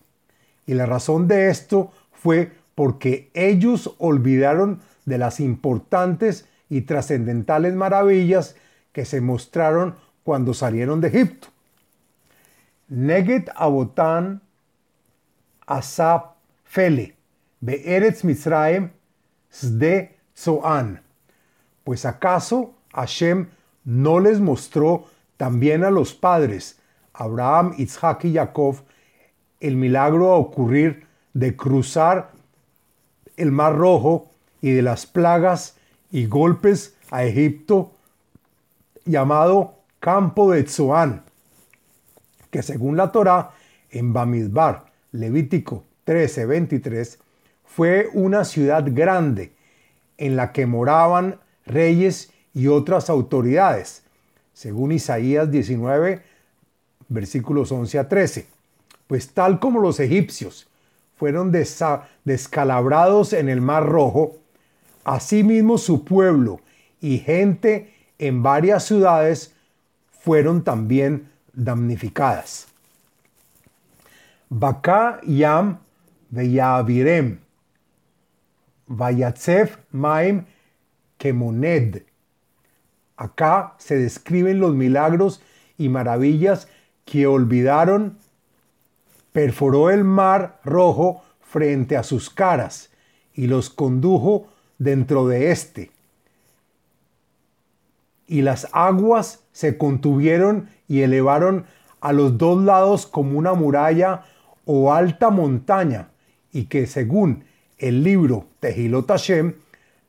Y 0.66 0.74
la 0.74 0.86
razón 0.86 1.26
de 1.26 1.50
esto 1.50 1.92
fue 2.12 2.52
porque 2.74 3.30
ellos 3.34 3.94
olvidaron 3.98 4.80
de 5.06 5.18
las 5.18 5.40
importantes 5.40 6.46
y 6.68 6.82
trascendentales 6.82 7.74
maravillas 7.74 8.56
que 8.92 9.04
se 9.04 9.20
mostraron 9.20 9.96
cuando 10.22 10.54
salieron 10.54 11.00
de 11.00 11.08
Egipto. 11.08 11.48
Neget 12.88 13.48
abotan 13.54 14.40
asap 15.66 16.36
fele 16.64 17.14
be'eretz 17.60 18.24
Mitzrayim 18.24 18.90
sde 19.50 20.16
zoan. 20.36 21.00
Pues 21.84 22.04
acaso 22.04 22.74
Hashem 22.92 23.48
no 23.84 24.20
les 24.20 24.40
mostró 24.40 25.04
también 25.36 25.84
a 25.84 25.90
los 25.90 26.14
padres, 26.14 26.80
Abraham, 27.12 27.74
Isaac 27.78 28.24
y 28.24 28.34
Jacob, 28.34 28.76
el 29.60 29.76
milagro 29.76 30.32
a 30.32 30.36
ocurrir 30.36 31.06
de 31.32 31.56
cruzar 31.56 32.32
el 33.36 33.50
Mar 33.50 33.76
Rojo 33.76 34.30
y 34.60 34.70
de 34.70 34.82
las 34.82 35.06
plagas 35.06 35.76
y 36.10 36.26
golpes 36.26 36.96
a 37.10 37.24
Egipto 37.24 37.92
llamado 39.04 39.74
campo 40.00 40.52
de 40.52 40.66
Zoán, 40.66 41.24
que 42.54 42.62
según 42.62 42.96
la 42.96 43.11
Torá 43.11 43.50
en 43.90 44.12
Bamidbar, 44.12 44.84
Levítico 45.11 45.82
13:23, 46.06 47.18
fue 47.64 48.08
una 48.12 48.44
ciudad 48.44 48.84
grande 48.87 49.50
en 50.18 50.37
la 50.37 50.52
que 50.52 50.64
moraban 50.64 51.40
reyes 51.66 52.30
y 52.54 52.68
otras 52.68 53.11
autoridades, 53.11 54.04
según 54.52 54.92
Isaías 54.92 55.50
19, 55.50 56.23
versículos 57.08 57.73
11 57.73 57.99
a 57.99 58.08
13. 58.08 58.46
Pues 59.08 59.30
tal 59.30 59.58
como 59.58 59.80
los 59.80 59.99
egipcios 59.99 60.68
fueron 61.16 61.50
descalabrados 61.50 63.32
en 63.32 63.49
el 63.49 63.62
Mar 63.62 63.84
Rojo, 63.84 64.37
asimismo 65.02 65.76
su 65.76 66.04
pueblo 66.04 66.61
y 67.00 67.18
gente 67.18 67.92
en 68.20 68.44
varias 68.44 68.84
ciudades 68.84 69.56
fueron 70.20 70.62
también 70.62 71.33
damnificadas. 71.54 72.66
Baka 74.49 75.21
Yam 75.26 75.78
Veyavirem, 76.30 77.38
Vayatzef 78.88 79.78
Maim 79.93 80.45
Kemoned. 81.19 82.02
Acá 83.17 83.75
se 83.78 83.97
describen 83.97 84.58
los 84.58 84.75
milagros 84.75 85.40
y 85.78 85.88
maravillas 85.88 86.69
que 87.04 87.26
olvidaron. 87.26 88.19
Perforó 89.32 89.90
el 89.90 90.04
mar 90.04 90.60
rojo 90.64 91.23
frente 91.40 91.97
a 91.97 92.02
sus 92.02 92.30
caras 92.30 92.90
y 93.34 93.47
los 93.47 93.71
condujo 93.71 94.49
dentro 94.78 95.26
de 95.26 95.50
éste. 95.50 95.90
Y 98.26 98.43
las 98.43 98.69
aguas 98.73 99.40
se 99.52 99.76
contuvieron 99.76 100.69
y 100.88 101.02
elevaron 101.02 101.66
a 102.00 102.12
los 102.12 102.36
dos 102.38 102.62
lados 102.62 103.06
como 103.06 103.38
una 103.38 103.54
muralla 103.54 104.25
o 104.64 104.92
alta 104.92 105.30
montaña, 105.30 106.08
y 106.52 106.66
que 106.66 106.86
según 106.86 107.44
el 107.78 108.02
libro 108.02 108.47
Tehilot 108.60 109.08
Hashem, 109.08 109.54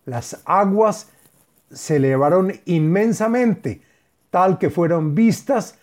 las 0.05 0.41
aguas 0.45 1.09
se 1.71 1.97
elevaron 1.97 2.53
inmensamente, 2.65 3.81
tal 4.29 4.57
que 4.57 4.69
fueron 4.69 5.15
vistas 5.15 5.77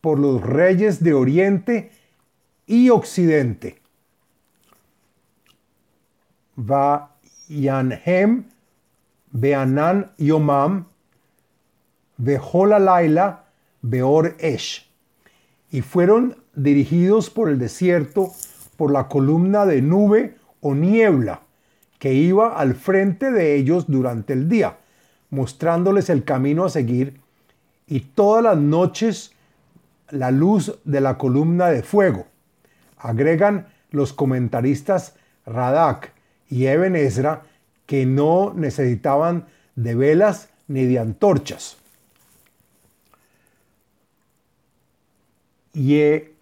por 0.00 0.18
los 0.18 0.42
reyes 0.42 1.02
de 1.02 1.14
Oriente 1.14 1.90
y 2.66 2.90
Occidente. 2.90 3.80
Va 6.58 7.16
Yanhem, 7.48 8.44
Beanan 9.30 10.12
Yomam, 10.18 10.86
Behola 12.16 12.78
Laila, 12.78 13.44
Beor 13.90 14.36
Esh. 14.38 14.90
Y 15.70 15.82
fueron 15.82 16.36
dirigidos 16.54 17.30
por 17.30 17.48
el 17.48 17.58
desierto 17.58 18.32
por 18.76 18.92
la 18.92 19.08
columna 19.08 19.66
de 19.66 19.82
nube 19.82 20.36
o 20.60 20.74
niebla 20.74 21.42
que 21.98 22.14
iba 22.14 22.56
al 22.58 22.74
frente 22.74 23.32
de 23.32 23.56
ellos 23.56 23.86
durante 23.88 24.32
el 24.32 24.48
día, 24.48 24.78
mostrándoles 25.30 26.10
el 26.10 26.24
camino 26.24 26.64
a 26.64 26.70
seguir, 26.70 27.20
y 27.86 28.00
todas 28.00 28.44
las 28.44 28.56
noches 28.56 29.32
la 30.10 30.30
luz 30.30 30.78
de 30.84 31.00
la 31.00 31.18
columna 31.18 31.68
de 31.68 31.82
fuego. 31.82 32.26
Agregan 32.98 33.68
los 33.90 34.12
comentaristas 34.12 35.16
Radak 35.44 36.12
y 36.48 36.66
Eben 36.66 36.96
Ezra 36.96 37.42
que 37.86 38.06
no 38.06 38.52
necesitaban 38.54 39.46
de 39.74 39.94
velas 39.94 40.50
ni 40.66 40.84
de 40.84 40.98
antorchas. 40.98 41.78
Ye 45.78 46.34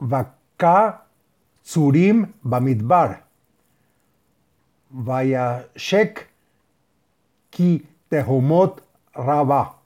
Vaka 0.00 1.04
Tsurim 1.62 2.32
Bamidbar 2.42 3.24
Vayashek 4.90 6.26
Ki 7.50 7.86
Tehomot 8.08 8.80
Rabá. 9.14 9.76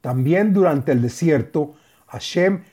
También 0.00 0.52
durante 0.52 0.90
el 0.90 1.02
desierto, 1.02 1.74
Hashem 2.08 2.64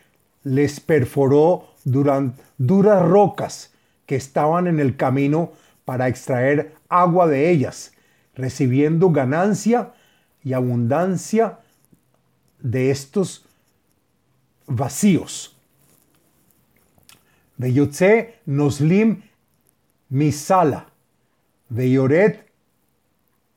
les 0.43 0.79
perforó 0.79 1.67
duras 1.83 3.01
rocas 3.07 3.71
que 4.07 4.15
estaban 4.15 4.65
en 4.65 4.79
el 4.79 4.95
camino 4.95 5.51
para 5.85 6.07
extraer 6.07 6.73
agua 6.87 7.27
de 7.27 7.51
ellas, 7.51 7.93
recibiendo 8.33 9.11
ganancia 9.11 9.93
y 10.43 10.53
abundancia 10.53 11.59
de 12.59 12.89
estos 12.89 13.45
vacíos. 14.69 15.55
Veyotze 17.57 18.35
noslim 18.45 19.21
misala, 20.09 20.85
veyoret 21.69 22.45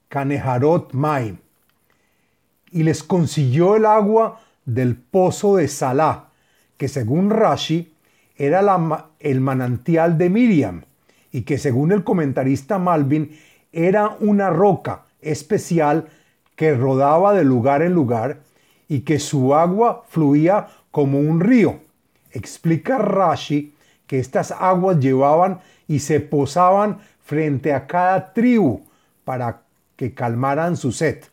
kaneharot 0.08 0.92
maim. 0.92 1.38
Y 2.72 2.82
les 2.82 3.02
consiguió 3.02 3.76
el 3.76 3.86
agua 3.86 4.40
del 4.64 4.96
pozo 4.96 5.56
de 5.56 5.68
Salá, 5.68 6.30
que 6.76 6.88
según 6.88 7.30
Rashi 7.30 7.94
era 8.36 8.60
el 9.20 9.40
manantial 9.40 10.18
de 10.18 10.30
Miriam, 10.30 10.84
y 11.30 11.42
que 11.42 11.58
según 11.58 11.92
el 11.92 12.02
comentarista 12.02 12.78
Malvin 12.78 13.38
era 13.72 14.16
una 14.20 14.50
roca 14.50 15.04
especial 15.20 16.08
que 16.56 16.74
rodaba 16.74 17.34
de 17.34 17.44
lugar 17.44 17.82
en 17.82 17.94
lugar 17.94 18.40
y 18.88 19.00
que 19.00 19.18
su 19.18 19.54
agua 19.54 20.04
fluía 20.08 20.68
como 20.92 21.18
un 21.18 21.40
río. 21.40 21.80
Explica 22.30 22.98
Rashi 22.98 23.74
que 24.06 24.20
estas 24.20 24.52
aguas 24.52 25.00
llevaban 25.00 25.60
y 25.88 25.98
se 25.98 26.20
posaban 26.20 27.00
frente 27.24 27.72
a 27.72 27.86
cada 27.86 28.32
tribu 28.32 28.84
para 29.24 29.62
que 29.96 30.14
calmaran 30.14 30.76
su 30.76 30.92
sed. 30.92 31.24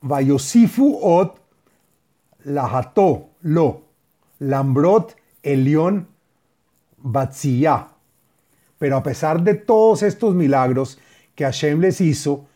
Vayosifu 0.00 0.98
ot 1.00 1.40
laható 2.44 3.30
lo, 3.42 3.82
lambrot 4.38 5.16
elión 5.42 6.08
batziyah. 6.98 7.88
Pero 8.78 8.96
a 8.96 9.02
pesar 9.02 9.42
de 9.42 9.54
todos 9.54 10.02
estos 10.02 10.34
milagros 10.34 10.98
que 11.34 11.44
Hashem 11.44 11.80
les 11.80 12.00
hizo, 12.00 12.46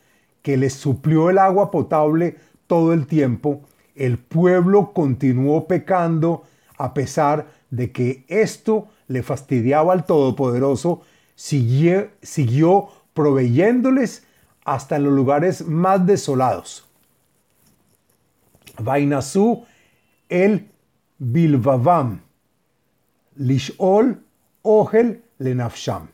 que 0.43 0.57
les 0.57 0.75
suplió 0.75 1.31
el 1.31 1.38
agua 1.38 1.71
potable 1.71 2.37
todo 2.68 2.92
el 2.92 3.09
tiempo, 3.09 3.62
el 3.96 4.18
pueblo 4.18 4.92
continuó 4.92 5.66
pecando 5.66 6.44
a 6.76 6.94
pesar 6.94 7.48
de 7.70 7.90
que 7.90 8.24
esto 8.28 8.87
le 9.09 9.24
fastidiaba 9.24 9.92
al 9.92 10.07
Todopoderoso, 10.07 11.02
siguió, 11.35 12.11
siguió 12.22 12.88
proveyéndoles 13.12 14.24
hasta 14.64 14.96
en 14.96 15.04
los 15.04 15.12
lugares 15.12 15.66
más 15.66 16.07
desolados. 16.07 16.87
Vainazú 18.78 19.64
el 20.28 20.68
Bilvavam, 21.18 22.20
Lishol 23.37 24.22
Ogel 24.62 25.24
Lenafsham. 25.38 26.09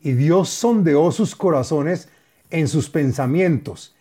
Y 0.00 0.12
Dios 0.12 0.48
sondeó 0.48 1.12
sus 1.12 1.36
corazones 1.36 2.08
en 2.50 2.68
sus 2.68 2.90
pensamientos, 2.90 3.94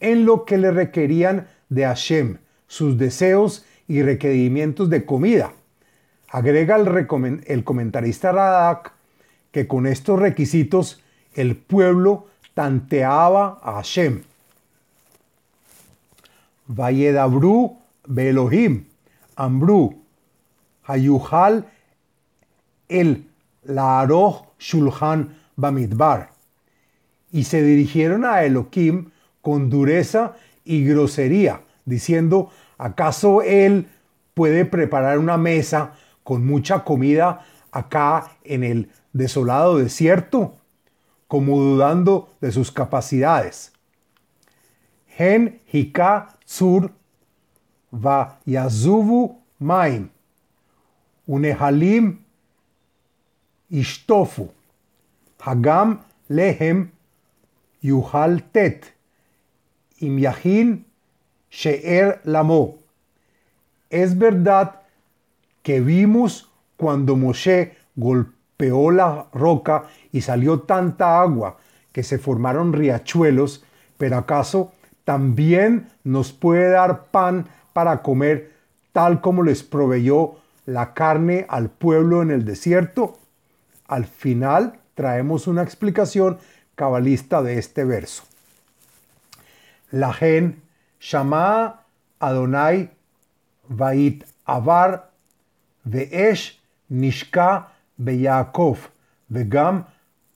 en 0.00 0.24
lo 0.24 0.44
que 0.44 0.58
le 0.58 0.70
requerían 0.70 1.48
de 1.68 1.84
Hashem, 1.84 2.38
sus 2.66 2.98
deseos 2.98 3.64
y 3.88 4.02
requerimientos 4.02 4.90
de 4.90 5.04
comida. 5.04 5.52
Agrega 6.28 6.76
el, 6.76 7.64
comentarista 7.64 8.32
Radak 8.32 8.92
que 9.52 9.68
con 9.68 9.86
estos 9.86 10.18
requisitos 10.18 11.02
el 11.34 11.56
pueblo 11.56 12.26
tanteaba 12.54 13.60
a 13.62 13.74
Hashem. 13.74 14.22
Vayedabru 16.66 17.78
Belohim, 18.06 18.86
Ambru, 19.36 20.02
Hayuhal 20.84 21.66
el 22.88 23.26
Laaroh 23.64 24.46
Shulhan 24.58 25.36
Bamidbar. 25.56 26.30
Y 27.32 27.44
se 27.44 27.62
dirigieron 27.62 28.24
a 28.24 28.44
Elohim 28.44 29.10
con 29.44 29.68
dureza 29.68 30.36
y 30.64 30.86
grosería, 30.86 31.60
diciendo, 31.84 32.50
¿acaso 32.78 33.42
él 33.42 33.88
puede 34.32 34.64
preparar 34.64 35.18
una 35.18 35.36
mesa 35.36 35.92
con 36.22 36.46
mucha 36.46 36.82
comida 36.82 37.44
acá 37.70 38.38
en 38.42 38.64
el 38.64 38.90
desolado 39.12 39.76
desierto? 39.76 40.54
Como 41.28 41.58
dudando 41.58 42.30
de 42.40 42.52
sus 42.52 42.72
capacidades. 42.72 43.72
Gen 45.08 45.60
Hika 45.70 46.38
Tzur 46.46 46.90
Va 47.92 48.40
Yazuvu 48.46 49.42
Maim 49.58 50.08
Unehalim 51.26 52.24
Ishtofu 53.70 54.48
Hagam 55.38 56.00
Lehem 56.30 56.92
Yuhal 57.82 58.42
Tet 58.50 58.93
Im 59.98 60.84
She'er 61.50 62.20
Lamo. 62.24 62.78
Es 63.90 64.18
verdad 64.18 64.80
que 65.62 65.80
vimos 65.80 66.50
cuando 66.76 67.16
Moshe 67.16 67.76
golpeó 67.94 68.90
la 68.90 69.26
roca 69.32 69.84
y 70.10 70.20
salió 70.20 70.60
tanta 70.60 71.20
agua 71.20 71.58
que 71.92 72.02
se 72.02 72.18
formaron 72.18 72.72
riachuelos, 72.72 73.64
pero 73.98 74.16
acaso 74.16 74.72
también 75.04 75.88
nos 76.02 76.32
puede 76.32 76.70
dar 76.70 77.04
pan 77.06 77.46
para 77.72 78.02
comer 78.02 78.52
tal 78.92 79.20
como 79.20 79.42
les 79.42 79.62
proveyó 79.62 80.36
la 80.66 80.94
carne 80.94 81.46
al 81.48 81.68
pueblo 81.70 82.22
en 82.22 82.30
el 82.30 82.44
desierto? 82.44 83.18
Al 83.86 84.06
final 84.06 84.80
traemos 84.94 85.46
una 85.46 85.62
explicación 85.62 86.38
cabalista 86.74 87.42
de 87.42 87.58
este 87.58 87.84
verso. 87.84 88.24
La 89.94 90.12
gen 90.12 90.60
Shama 90.98 91.84
Adonai 92.18 92.88
Vait 93.68 94.24
Avar 94.44 95.10
Veesh 95.86 96.58
Nishka 96.90 97.68
Beyakov 97.96 98.90
Vegam 99.30 99.84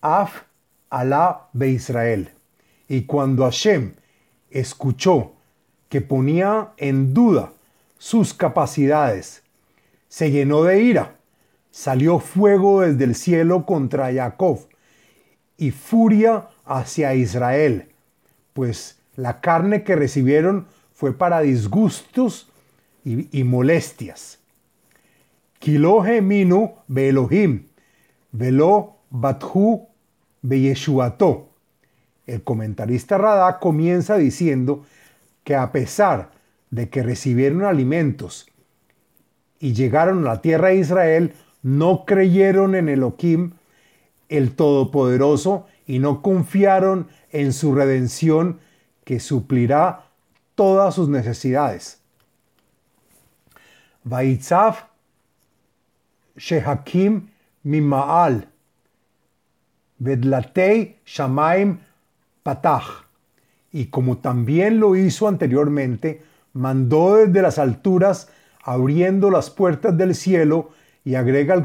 Af 0.01 0.45
Alá 0.93 1.49
Israel. 1.61 2.31
Y 2.89 3.03
cuando 3.03 3.43
Hashem 3.43 3.95
escuchó 4.49 5.33
que 5.89 6.03
ponía 6.03 6.69
en 6.77 7.13
duda 7.13 7.51
sus 7.99 8.35
capacidades, 8.35 9.43
se 10.07 10.31
llenó 10.31 10.63
de 10.63 10.83
ira, 10.85 11.17
salió 11.73 12.21
fuego 12.21 12.83
desde 12.83 13.03
el 13.03 13.17
cielo 13.17 13.67
contra 13.67 14.15
Jacob 14.15 14.61
y 15.57 15.73
furia 15.73 16.47
hacia 16.65 17.15
Israel, 17.15 17.89
pues 18.53 18.98
la 19.19 19.41
carne 19.41 19.83
que 19.83 19.97
recibieron 19.97 20.69
fue 20.95 21.13
para 21.13 21.41
disgustos 21.41 22.49
y, 23.05 23.43
molestias. 23.43 24.39
Kilohe 25.59 26.23
minu 26.23 26.75
Beelohim, 26.87 27.65
velo 28.31 28.99
bathu 29.11 29.89
beyeshuato. 30.43 31.49
El 32.29 32.45
comentarista 32.45 33.19
Radá 33.19 33.59
comienza 33.59 34.17
diciendo 34.17 34.85
que 35.43 35.57
a 35.57 35.73
pesar 35.73 36.31
de 36.71 36.89
que 36.89 37.03
recibieron 37.03 37.65
alimentos 37.65 38.47
y 39.59 39.73
llegaron 39.73 40.21
a 40.21 40.35
la 40.35 40.43
tierra 40.43 40.69
de 40.69 40.77
Israel, 40.77 41.35
no 41.63 42.05
creyeron 42.05 42.77
en 42.77 42.89
Elohim, 42.89 43.55
el 44.29 44.55
Todopoderoso, 44.55 45.67
y 45.89 45.99
no 45.99 46.23
confiaron 46.23 47.09
en 47.33 47.53
su 47.53 47.75
redención 47.75 48.61
que 49.09 49.21
suplirá 49.21 50.05
todas 50.55 50.95
sus 50.95 51.09
necesidades. 51.09 51.99
Vaitzaf 54.05 54.83
Shehakim 56.37 57.31
Mimaal 57.63 58.47
Vedlatei 59.99 60.99
Shamaim 61.07 61.79
Patach 62.43 63.07
y 63.73 63.87
como 63.87 64.19
también 64.19 64.79
lo 64.79 64.95
hizo 64.95 65.27
anteriormente, 65.27 66.23
mandó 66.53 67.17
desde 67.17 67.41
las 67.41 67.59
alturas 67.59 68.29
abriendo 68.63 69.31
las 69.31 69.49
puertas 69.49 69.97
del 69.97 70.15
cielo 70.15 70.73
y 71.03 71.15
agrega 71.15 71.65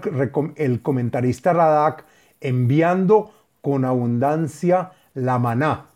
el, 0.56 0.82
comentarista 0.82 1.52
Radak, 1.52 2.06
enviando 2.40 3.34
con 3.60 3.84
abundancia 3.84 4.94
la 5.14 5.40
maná. 5.40 5.90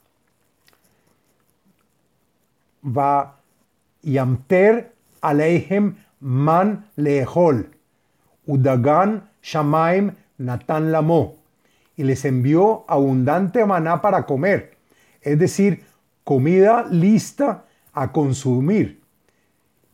Va 2.84 3.36
yamter 4.04 4.92
aleihem 5.22 5.96
man 6.22 6.86
lehol, 6.98 7.66
udagan 8.48 9.22
shamaim 9.42 10.14
natan 10.40 10.92
lamo, 10.92 11.36
y 11.96 12.04
les 12.04 12.26
envió 12.26 12.86
abundante 12.88 13.66
maná 13.66 14.02
para 14.02 14.26
comer, 14.26 14.78
es 15.22 15.38
decir, 15.40 15.84
comida 16.24 16.86
lista 16.90 17.66
a 17.94 18.12
consumir, 18.12 19.02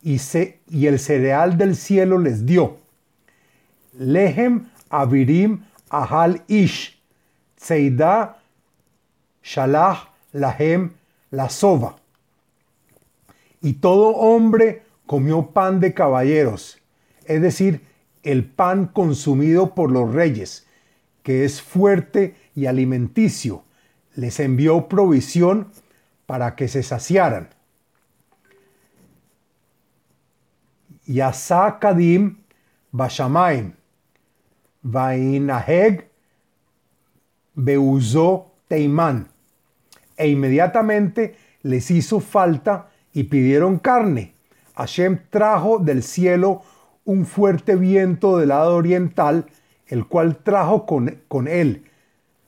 y, 0.01 0.19
se, 0.19 0.59
y 0.67 0.87
el 0.87 0.99
cereal 0.99 1.57
del 1.57 1.75
cielo 1.75 2.17
les 2.17 2.45
dio. 2.45 2.77
Lehem 3.97 4.67
avirim 4.89 5.63
ahal 5.89 6.41
ish, 6.47 6.99
tseida 7.55 8.37
shalach 9.43 10.09
lahem 10.33 10.91
la 11.31 11.49
soba. 11.49 12.02
Y 13.63 13.75
todo 13.75 14.09
hombre 14.09 14.83
comió 15.05 15.51
pan 15.51 15.79
de 15.79 15.93
caballeros, 15.93 16.79
es 17.25 17.41
decir, 17.41 17.81
el 18.21 18.43
pan 18.43 18.87
consumido 18.87 19.73
por 19.73 19.89
los 19.89 20.13
reyes, 20.13 20.67
que 21.23 21.45
es 21.45 21.61
fuerte 21.61 22.35
y 22.55 22.65
alimenticio. 22.65 23.63
Les 24.15 24.41
envió 24.41 24.89
provisión 24.89 25.69
para 26.25 26.57
que 26.57 26.67
se 26.67 26.83
saciaran. 26.83 27.49
Yasa 31.05 31.79
Kadim 31.79 32.39
Bashamaim, 32.91 33.75
Vainaheg 34.81 36.09
Beuzó 37.55 38.51
Teimán. 38.67 39.29
E 40.17 40.27
inmediatamente 40.27 41.37
les 41.61 41.89
hizo 41.91 42.19
falta 42.19 42.89
y 43.13 43.23
pidieron 43.23 43.79
carne. 43.79 44.33
Hashem 44.75 45.19
trajo 45.29 45.79
del 45.79 46.03
cielo 46.03 46.61
un 47.05 47.25
fuerte 47.25 47.75
viento 47.75 48.37
del 48.37 48.49
lado 48.49 48.75
oriental, 48.75 49.45
el 49.87 50.07
cual 50.07 50.37
trajo 50.37 50.85
con, 50.85 51.21
con 51.27 51.47
él 51.47 51.85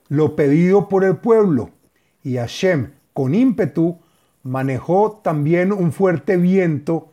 lo 0.08 0.36
pedido 0.36 0.88
por 0.88 1.04
el 1.04 1.16
pueblo. 1.16 1.70
Y 2.22 2.36
Hashem 2.36 2.90
con 3.16 3.34
ímpetu, 3.34 3.98
manejó 4.42 5.22
también 5.24 5.72
un 5.72 5.90
fuerte 5.90 6.36
viento 6.36 7.12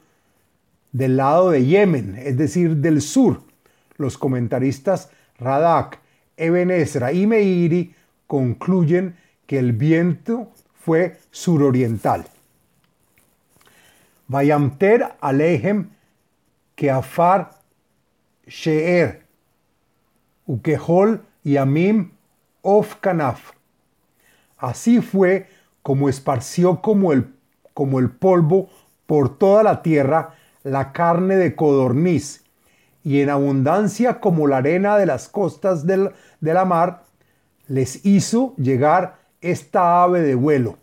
del 0.91 1.15
lado 1.15 1.49
de 1.49 1.65
Yemen, 1.65 2.15
es 2.17 2.35
decir, 2.35 2.75
del 2.75 3.01
sur. 3.01 3.41
Los 3.95 4.17
comentaristas 4.17 5.11
Radak, 5.39 6.01
Eben 6.35 6.71
Ezra 6.71 7.13
y 7.13 7.25
Meiri 7.25 7.95
concluyen 8.27 9.15
que 9.45 9.59
el 9.59 9.71
viento 9.71 10.51
fue 10.73 11.19
suroriental. 11.31 12.25
Vayamter 14.33 15.15
alejem 15.21 15.91
keafar 16.75 17.51
sheer, 18.47 19.21
ukehol 20.47 21.19
yamim 21.45 22.09
of 22.63 22.99
kanaf. 22.99 23.51
Así 24.57 25.01
fue 25.01 25.45
como 25.83 26.09
esparció 26.09 26.81
como 26.81 27.13
el, 27.13 27.31
como 27.75 27.99
el 27.99 28.09
polvo 28.09 28.69
por 29.05 29.37
toda 29.37 29.61
la 29.61 29.83
tierra 29.83 30.33
la 30.63 30.93
carne 30.93 31.35
de 31.35 31.55
codorniz, 31.55 32.43
y 33.03 33.19
en 33.19 33.29
abundancia 33.29 34.19
como 34.19 34.47
la 34.47 34.57
arena 34.57 34.97
de 34.97 35.05
las 35.05 35.27
costas 35.27 35.85
del, 35.85 36.11
de 36.39 36.53
la 36.53 36.65
mar, 36.65 37.03
les 37.67 38.03
hizo 38.05 38.55
llegar 38.55 39.19
esta 39.41 40.01
ave 40.01 40.21
de 40.21 40.35
vuelo. 40.35 40.77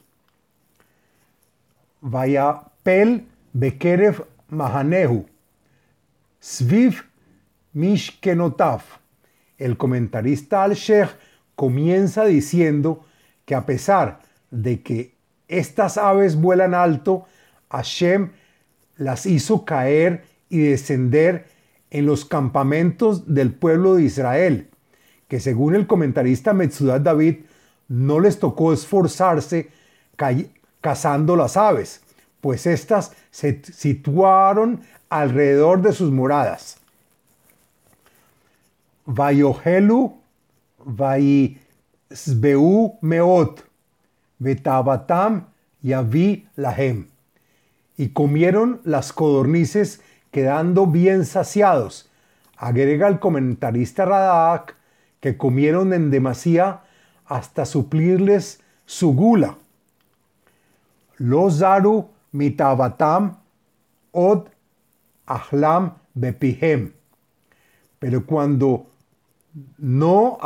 Vaya 2.02 2.60
pel 2.82 3.29
bekerev 3.52 4.22
mahanehu, 4.48 5.26
sviv 6.40 7.02
mishkenotaf. 7.72 8.98
El 9.58 9.76
comentarista 9.76 10.64
al-Sheikh 10.64 11.10
comienza 11.54 12.24
diciendo 12.24 13.04
que 13.44 13.54
a 13.54 13.66
pesar 13.66 14.20
de 14.50 14.82
que 14.82 15.14
estas 15.48 15.98
aves 15.98 16.36
vuelan 16.36 16.74
alto, 16.74 17.26
Hashem 17.70 18.30
las 18.96 19.26
hizo 19.26 19.64
caer 19.64 20.24
y 20.48 20.58
descender 20.58 21.46
en 21.90 22.06
los 22.06 22.24
campamentos 22.24 23.34
del 23.34 23.52
pueblo 23.52 23.96
de 23.96 24.04
Israel, 24.04 24.68
que 25.28 25.40
según 25.40 25.74
el 25.74 25.86
comentarista 25.86 26.52
Metzudat 26.52 27.02
David, 27.02 27.40
no 27.88 28.20
les 28.20 28.38
tocó 28.38 28.72
esforzarse 28.72 29.70
cazando 30.80 31.36
las 31.36 31.56
aves, 31.56 32.02
pues 32.40 32.66
éstas 32.66 33.12
se 33.30 33.62
situaron 33.64 34.80
alrededor 35.08 35.82
de 35.82 35.92
sus 35.92 36.10
moradas. 36.10 36.78
Vayohelu, 39.06 40.18
Vaisbeu 40.84 41.58
Meot, 43.00 43.64
Betabatam 44.38 45.46
Yavi 45.82 46.46
Lahem. 46.56 47.08
Y 47.96 48.10
comieron 48.10 48.80
las 48.84 49.12
codornices 49.12 50.00
quedando 50.30 50.86
bien 50.86 51.26
saciados. 51.26 52.08
Agrega 52.56 53.08
el 53.08 53.18
comentarista 53.18 54.04
Radak 54.04 54.76
que 55.20 55.36
comieron 55.36 55.92
en 55.92 56.10
demasía 56.10 56.80
hasta 57.26 57.66
suplirles 57.66 58.60
su 58.86 59.14
gula. 59.14 59.56
Los 61.16 61.58
zaru 61.58 62.08
mitabatam 62.32 63.36
od 64.12 64.48
ahlam 65.26 65.94
bepihem. 66.14 66.92
Pero 67.98 68.24
cuando 68.26 68.86
no, 69.78 70.38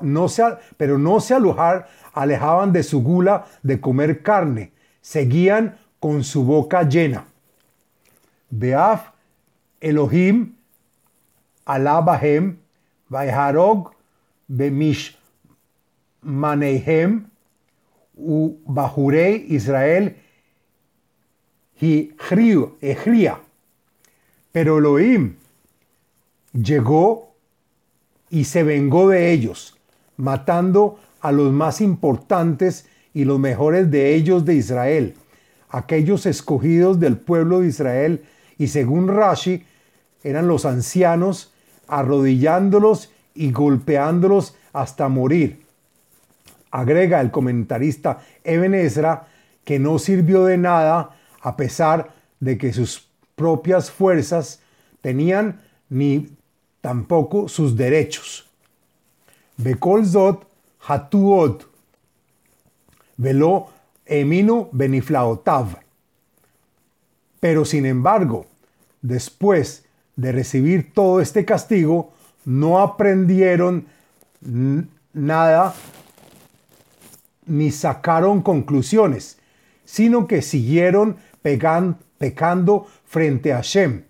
no 0.00 0.28
se, 0.28 0.42
pero 0.76 0.98
no 0.98 1.20
se 1.20 1.34
alojar, 1.34 1.88
alejaban 2.12 2.72
de 2.72 2.82
su 2.82 3.02
gula 3.02 3.46
de 3.62 3.80
comer 3.80 4.22
carne, 4.22 4.72
seguían 5.00 5.78
con 6.00 6.24
su 6.24 6.44
boca 6.44 6.82
llena. 6.82 7.26
Beaf 8.50 9.12
Elohim 9.80 10.54
alabahem 11.66 12.56
vaiharog 13.10 13.92
bemish 14.48 15.16
manehem 16.22 17.30
u 18.16 18.56
bajurei 18.66 19.46
Israel 19.48 20.16
y 21.80 22.14
Ejría. 22.80 23.40
Pero 24.52 24.78
Elohim 24.78 25.36
llegó 26.52 27.34
y 28.30 28.44
se 28.44 28.62
vengó 28.62 29.08
de 29.08 29.32
ellos, 29.32 29.76
matando 30.16 30.98
a 31.20 31.32
los 31.32 31.52
más 31.52 31.80
importantes 31.80 32.86
y 33.14 33.24
los 33.24 33.38
mejores 33.38 33.90
de 33.90 34.14
ellos 34.14 34.44
de 34.44 34.54
Israel, 34.54 35.14
aquellos 35.70 36.26
escogidos 36.26 37.00
del 37.00 37.16
pueblo 37.16 37.60
de 37.60 37.68
Israel, 37.68 38.24
y 38.58 38.68
según 38.68 39.08
Rashi, 39.08 39.64
eran 40.22 40.48
los 40.48 40.64
ancianos, 40.64 41.52
arrodillándolos 41.86 43.12
y 43.34 43.52
golpeándolos 43.52 44.56
hasta 44.72 45.08
morir. 45.08 45.62
Agrega 46.70 47.20
el 47.20 47.30
comentarista 47.30 48.18
Eben 48.44 48.74
Ezra 48.74 49.26
que 49.64 49.78
no 49.78 49.98
sirvió 49.98 50.44
de 50.44 50.58
nada 50.58 51.17
a 51.40 51.56
pesar 51.56 52.14
de 52.40 52.58
que 52.58 52.72
sus 52.72 53.08
propias 53.34 53.90
fuerzas 53.90 54.60
tenían 55.00 55.60
ni 55.88 56.28
tampoco 56.80 57.48
sus 57.48 57.76
derechos. 57.76 58.48
Bekol 59.56 60.06
Zot 60.06 60.46
Hatuot 60.86 61.64
Velo 63.16 63.68
Emino 64.06 64.68
Beniflaotav. 64.72 65.78
Pero 67.40 67.64
sin 67.64 67.84
embargo, 67.84 68.46
después 69.02 69.84
de 70.16 70.32
recibir 70.32 70.92
todo 70.92 71.20
este 71.20 71.44
castigo, 71.44 72.12
no 72.44 72.80
aprendieron 72.80 73.86
nada 75.12 75.74
ni 77.46 77.70
sacaron 77.70 78.42
conclusiones, 78.42 79.38
sino 79.84 80.26
que 80.26 80.42
siguieron 80.42 81.16
pecando 81.42 82.86
frente 83.04 83.52
a 83.52 83.60
Shem. 83.62 84.04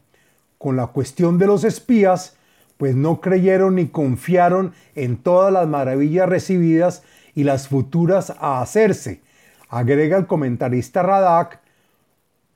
Con 0.59 0.77
la 0.77 0.89
cuestión 0.89 1.39
de 1.39 1.47
los 1.47 1.65
espías, 1.65 2.37
pues 2.77 2.95
no 2.95 3.21
creyeron 3.21 3.75
ni 3.75 3.89
confiaron 3.89 4.73
en 4.95 5.19
todas 5.19 5.53
las 5.53 5.67
maravillas 5.69 6.29
recibidas 6.29 7.03
y 7.35 7.45
las 7.45 7.69
futuras 7.69 8.33
a 8.39 8.61
hacerse. 8.61 9.21
Agrega 9.69 10.17
el 10.17 10.27
comentarista 10.27 11.03
Radak, 11.03 11.61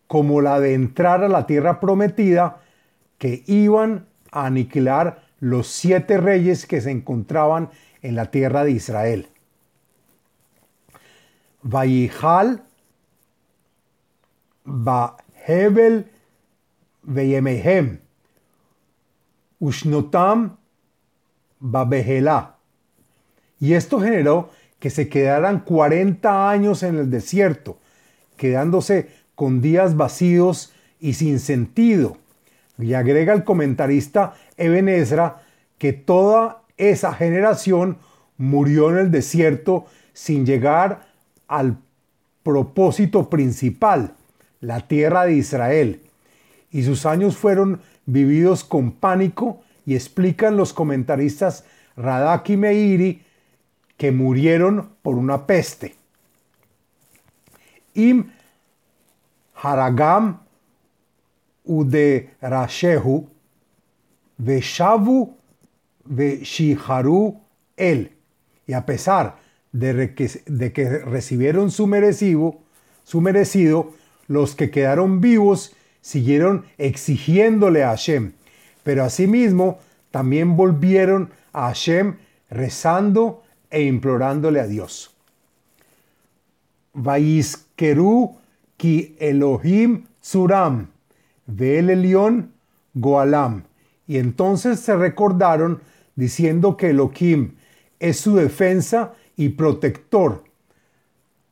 como 0.07 0.41
la 0.41 0.61
de 0.61 0.75
entrar 0.75 1.25
a 1.25 1.29
la 1.29 1.47
tierra 1.47 1.81
prometida, 1.81 2.61
que 3.19 3.43
iban 3.47 4.07
a 4.31 4.47
aniquilar 4.47 5.23
los 5.41 5.69
siete 5.69 6.19
reyes 6.19 6.67
que 6.67 6.81
se 6.81 6.91
encontraban 6.91 7.71
en 8.03 8.17
la 8.17 8.31
tierra 8.31 8.65
de 8.65 8.73
Israel. 8.73 9.29
Vayihal 11.63 12.63
Y 23.59 23.75
esto 23.75 24.01
generó 24.01 24.51
que 24.79 24.91
se 24.91 25.09
quedaran 25.09 25.61
40 25.61 26.51
años 26.51 26.83
en 26.83 26.97
el 26.97 27.11
desierto, 27.11 27.79
quedándose 28.37 29.11
con 29.37 29.61
días 29.61 29.97
vacíos 29.97 30.73
y 30.99 31.15
sin 31.15 31.39
sentido. 31.39 32.17
Y 32.79 32.95
agrega 32.95 33.33
el 33.33 33.45
comentarista 33.45 34.35
Eben 34.57 34.89
Ezra 34.89 35.43
que 35.79 35.93
toda 35.93 36.63
esa 36.77 37.13
generación 37.15 37.99
murió 38.37 38.91
en 38.91 38.99
el 38.99 39.11
desierto 39.11 39.87
sin 40.13 40.45
llegar 40.45 41.07
al 41.47 41.79
propósito 42.43 43.31
principal, 43.31 44.15
la 44.63 44.81
tierra 44.89 45.27
de 45.27 45.35
Israel. 45.35 46.01
Y 46.71 46.85
sus 46.85 47.05
años 47.05 47.37
fueron 47.37 47.83
vividos 48.07 48.65
con 48.65 48.93
pánico 48.93 49.61
y 49.85 49.95
explican 49.95 50.57
los 50.57 50.73
comentaristas 50.73 51.65
Radak 51.97 52.49
y 52.49 52.57
Meiri 52.57 53.23
que 53.99 54.11
murieron 54.11 54.89
por 55.03 55.17
una 55.17 55.47
peste. 55.47 55.95
Im 57.95 58.31
Haragam 59.55 60.41
Ude 61.65 62.31
Rashehu 62.41 63.29
Veshavu 64.39 65.37
Veshiharu 66.05 67.41
El. 67.77 68.13
Y 68.67 68.73
a 68.73 68.87
pesar 68.87 69.37
de 69.73 70.15
que, 70.15 70.31
de 70.47 70.73
que 70.73 70.89
recibieron 70.89 71.71
su 71.71 71.87
merecido, 71.87 72.59
su 73.05 73.21
merecido, 73.21 73.93
los 74.33 74.55
que 74.55 74.71
quedaron 74.71 75.21
vivos 75.21 75.75
siguieron 76.01 76.65
exigiéndole 76.79 77.85
a 77.85 77.91
Hashem, 77.91 78.33
pero 78.83 79.05
asimismo 79.05 79.79
también 80.11 80.57
volvieron 80.57 81.31
a 81.53 81.69
Hashem 81.69 82.17
rezando 82.51 83.43
e 83.71 83.83
implorándole 83.83 84.61
a 84.61 84.67
Dios. 84.67 85.15
Vaiskeru 86.95 88.37
ki 88.77 89.17
Elohim 89.19 90.05
Elión 91.59 92.53
Goalam. 92.95 93.65
Y 94.07 94.19
entonces 94.19 94.81
se 94.81 94.97
recordaron 94.97 95.81
diciendo 96.17 96.77
que 96.77 96.91
Elohim 96.91 97.55
es 98.01 98.19
su 98.19 98.37
defensa 98.37 99.15
y 99.37 99.51
protector, 99.51 100.45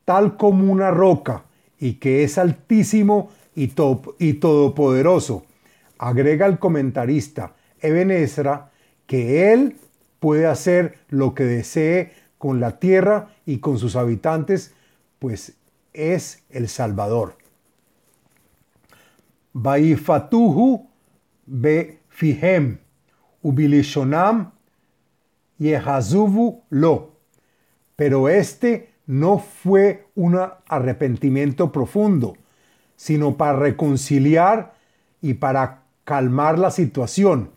tal 0.04 0.36
como 0.36 0.70
una 0.70 0.90
roca, 0.90 1.44
y 1.80 1.94
que 1.94 2.22
es 2.22 2.38
altísimo 2.38 3.30
y, 3.56 3.68
todopoderoso. 3.68 5.44
Agrega 5.98 6.46
el 6.46 6.58
comentarista 6.58 7.56
Eben 7.82 8.10
que 9.06 9.52
él 9.52 9.76
puede 10.20 10.46
hacer 10.46 10.98
lo 11.08 11.34
que 11.34 11.44
desee 11.44 12.12
con 12.36 12.60
la 12.60 12.78
tierra 12.78 13.30
y 13.46 13.58
con 13.58 13.78
sus 13.78 13.96
habitantes, 13.96 14.74
pues 15.18 15.54
es 15.94 16.42
el 16.50 16.68
Salvador. 16.68 17.36
Baifatuhu 19.54 20.88
be 21.46 21.98
fihem 22.10 22.78
ubilishonam 23.42 24.52
yehazuvu 25.58 26.62
lo. 26.68 27.16
Pero 27.96 28.28
este 28.28 28.89
no 29.10 29.40
fue 29.40 30.06
un 30.14 30.38
arrepentimiento 30.68 31.72
profundo, 31.72 32.36
sino 32.94 33.36
para 33.36 33.58
reconciliar 33.58 34.74
y 35.20 35.34
para 35.34 35.82
calmar 36.04 36.60
la 36.60 36.70
situación, 36.70 37.50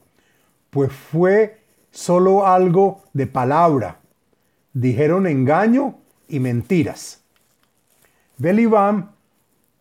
pues 0.72 0.92
fue 0.92 1.62
solo 1.92 2.48
algo 2.48 3.04
de 3.14 3.28
palabra. 3.28 4.00
Dijeron 4.74 5.28
engaño 5.28 6.00
y 6.28 6.40
mentiras. 6.40 7.22
Belibam 8.40 9.12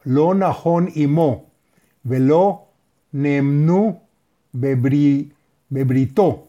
lo 0.04 0.34
nahon 0.34 0.90
imo, 0.94 1.46
velo 2.02 2.66
nemnu 3.12 3.98
bebri, 4.52 5.32
bebrito. 5.70 6.48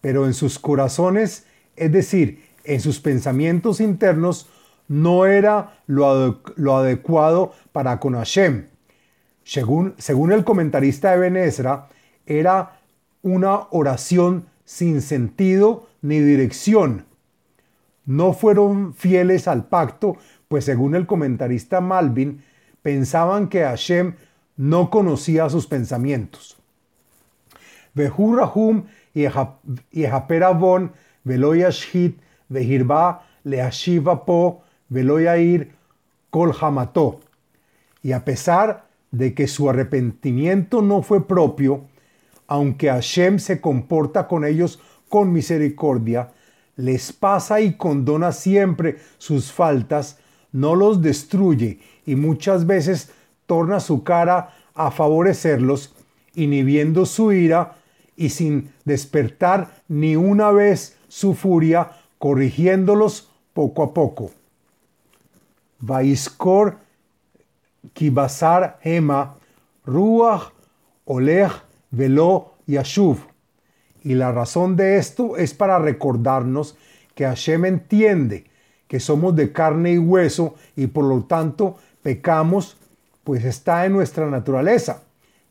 Pero 0.00 0.24
en 0.24 0.32
sus 0.32 0.58
corazones, 0.58 1.44
es 1.76 1.92
decir, 1.92 2.47
en 2.68 2.80
sus 2.80 3.00
pensamientos 3.00 3.80
internos, 3.80 4.48
no 4.88 5.26
era 5.26 5.80
lo, 5.86 6.76
adecuado 6.76 7.52
para 7.72 7.98
con 7.98 8.14
Hashem. 8.14 8.66
Según, 9.42 9.94
según 9.98 10.32
el 10.32 10.44
comentarista 10.44 11.10
de 11.10 11.18
Benesra, 11.18 11.88
era 12.26 12.80
una 13.22 13.68
oración 13.70 14.46
sin 14.64 15.00
sentido 15.00 15.88
ni 16.02 16.20
dirección. 16.20 17.06
No 18.04 18.34
fueron 18.34 18.94
fieles 18.94 19.48
al 19.48 19.64
pacto, 19.66 20.16
pues 20.48 20.66
según 20.66 20.94
el 20.94 21.06
comentarista 21.06 21.80
Malvin, 21.80 22.42
pensaban 22.82 23.48
que 23.48 23.62
Hashem 23.62 24.14
no 24.56 24.90
conocía 24.90 25.48
sus 25.48 25.66
pensamientos. 25.66 26.56
Behurahum 27.94 28.84
y 29.14 29.24
Ejaperabon, 29.24 30.92
Veloyashhit, 31.24 32.20
Vehirba, 32.48 33.22
Leashiva 33.44 34.24
Po, 34.24 34.62
Veloyair, 34.88 35.72
Kol 36.30 36.52
Y 38.02 38.12
a 38.12 38.24
pesar 38.24 38.86
de 39.10 39.34
que 39.34 39.48
su 39.48 39.68
arrepentimiento 39.68 40.82
no 40.82 41.02
fue 41.02 41.26
propio, 41.26 41.84
aunque 42.46 42.88
Hashem 42.88 43.38
se 43.38 43.60
comporta 43.60 44.26
con 44.26 44.44
ellos 44.44 44.80
con 45.08 45.32
misericordia, 45.32 46.30
les 46.76 47.12
pasa 47.12 47.60
y 47.60 47.74
condona 47.74 48.32
siempre 48.32 48.98
sus 49.18 49.52
faltas, 49.52 50.18
no 50.52 50.74
los 50.74 51.02
destruye 51.02 51.80
y 52.06 52.14
muchas 52.14 52.66
veces 52.66 53.10
torna 53.46 53.80
su 53.80 54.04
cara 54.04 54.54
a 54.74 54.90
favorecerlos, 54.90 55.94
inhibiendo 56.34 57.04
su 57.04 57.32
ira 57.32 57.76
y 58.16 58.28
sin 58.30 58.70
despertar 58.84 59.82
ni 59.88 60.16
una 60.16 60.50
vez 60.52 60.96
su 61.08 61.34
furia, 61.34 61.90
corrigiéndolos 62.18 63.30
poco 63.52 63.82
a 63.82 63.94
poco. 63.94 64.30
Vaiskor 65.80 66.76
kibasar 67.92 68.78
hema 68.82 69.36
ruach 69.86 70.52
olech 71.06 71.52
velo 71.90 72.54
yashuv. 72.66 73.18
Y 74.04 74.14
la 74.14 74.32
razón 74.32 74.76
de 74.76 74.96
esto 74.96 75.36
es 75.36 75.54
para 75.54 75.78
recordarnos 75.78 76.76
que 77.14 77.24
Hashem 77.24 77.64
entiende 77.64 78.44
que 78.86 79.00
somos 79.00 79.36
de 79.36 79.52
carne 79.52 79.92
y 79.92 79.98
hueso 79.98 80.54
y 80.76 80.86
por 80.86 81.04
lo 81.04 81.22
tanto 81.24 81.76
pecamos, 82.02 82.76
pues 83.24 83.44
está 83.44 83.84
en 83.84 83.92
nuestra 83.92 84.30
naturaleza. 84.30 85.02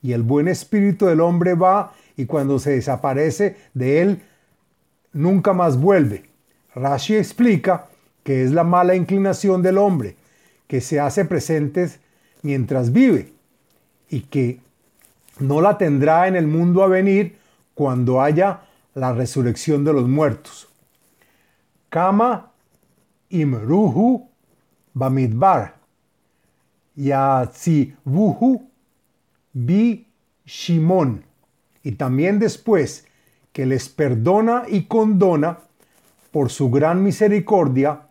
Y 0.02 0.14
el 0.14 0.24
buen 0.24 0.48
espíritu 0.48 1.06
del 1.06 1.22
hombre 1.22 1.54
va 1.54 1.94
y 2.16 2.26
cuando 2.26 2.58
se 2.58 2.72
desaparece 2.72 3.58
de 3.74 4.02
él, 4.02 4.22
nunca 5.14 5.54
más 5.54 5.80
vuelve. 5.80 6.24
Rashi 6.78 7.16
explica 7.16 7.88
que 8.24 8.44
es 8.44 8.52
la 8.52 8.64
mala 8.64 8.96
inclinación 8.96 9.62
del 9.62 9.78
hombre, 9.78 10.16
que 10.68 10.82
se 10.82 11.00
hace 11.00 11.26
presente 11.26 11.90
mientras 12.42 12.92
vive 12.92 13.34
y 14.10 14.22
que 14.22 14.60
no 15.40 15.62
la 15.62 15.78
tendrá 15.78 16.28
en 16.28 16.36
el 16.36 16.48
mundo 16.48 16.84
a 16.84 16.88
venir 16.88 17.38
cuando 17.74 18.22
haya 18.22 18.62
la 18.94 19.14
resurrección 19.14 19.84
de 19.84 19.94
los 19.94 20.08
muertos. 20.08 20.68
Kama 21.90 22.52
imruhu 23.30 24.30
bamidbar 24.94 25.76
vuhu 28.04 28.70
bi 29.54 30.08
shimon. 30.46 31.24
Y 31.84 31.94
también 31.94 32.40
después 32.40 33.06
que 33.54 33.66
les 33.66 33.88
perdona 33.88 34.64
y 34.68 34.86
condona 34.86 35.60
por 36.32 36.50
su 36.50 36.70
gran 36.70 37.04
misericordia, 37.04 38.02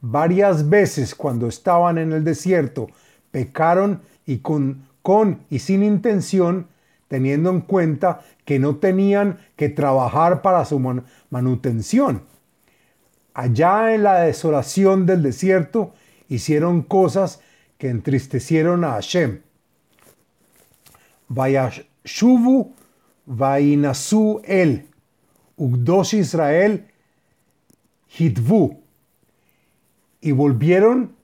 varias 0.00 0.68
veces 0.68 1.14
cuando 1.14 1.48
estaban 1.48 1.98
en 1.98 2.12
el 2.12 2.24
desierto, 2.24 2.88
pecaron 3.30 4.02
y 4.26 4.38
con, 4.38 4.86
con 5.02 5.40
y 5.50 5.58
sin 5.60 5.82
intención, 5.82 6.66
teniendo 7.08 7.50
en 7.50 7.60
cuenta 7.60 8.20
que 8.44 8.58
no 8.58 8.76
tenían 8.76 9.38
que 9.56 9.68
trabajar 9.68 10.42
para 10.42 10.64
su 10.64 10.78
manutención. 11.30 12.22
Allá 13.34 13.94
en 13.94 14.04
la 14.04 14.20
desolación 14.20 15.06
del 15.06 15.22
desierto 15.22 15.92
hicieron 16.28 16.82
cosas 16.82 17.40
que 17.78 17.88
entristecieron 17.88 18.84
a 18.84 18.92
Hashem. 18.92 19.40
Vayashuvu 21.28 22.74
vainasu 23.26 24.40
el, 24.44 24.86
Ugdosh 25.56 26.14
Israel 26.14 26.89
Y 30.20 30.32
volvieron 30.32 31.14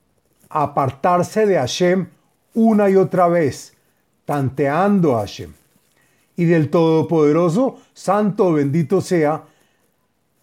a 0.49 0.63
apartarse 0.63 1.45
de 1.45 1.55
Hashem 1.55 2.07
una 2.53 2.89
y 2.89 2.95
otra 2.95 3.27
vez, 3.27 3.73
tanteando 4.25 5.15
a 5.15 5.21
Hashem. 5.21 5.53
Y 6.35 6.45
del 6.45 6.69
Todopoderoso, 6.69 7.79
santo 7.93 8.53
bendito 8.53 9.01
sea, 9.01 9.43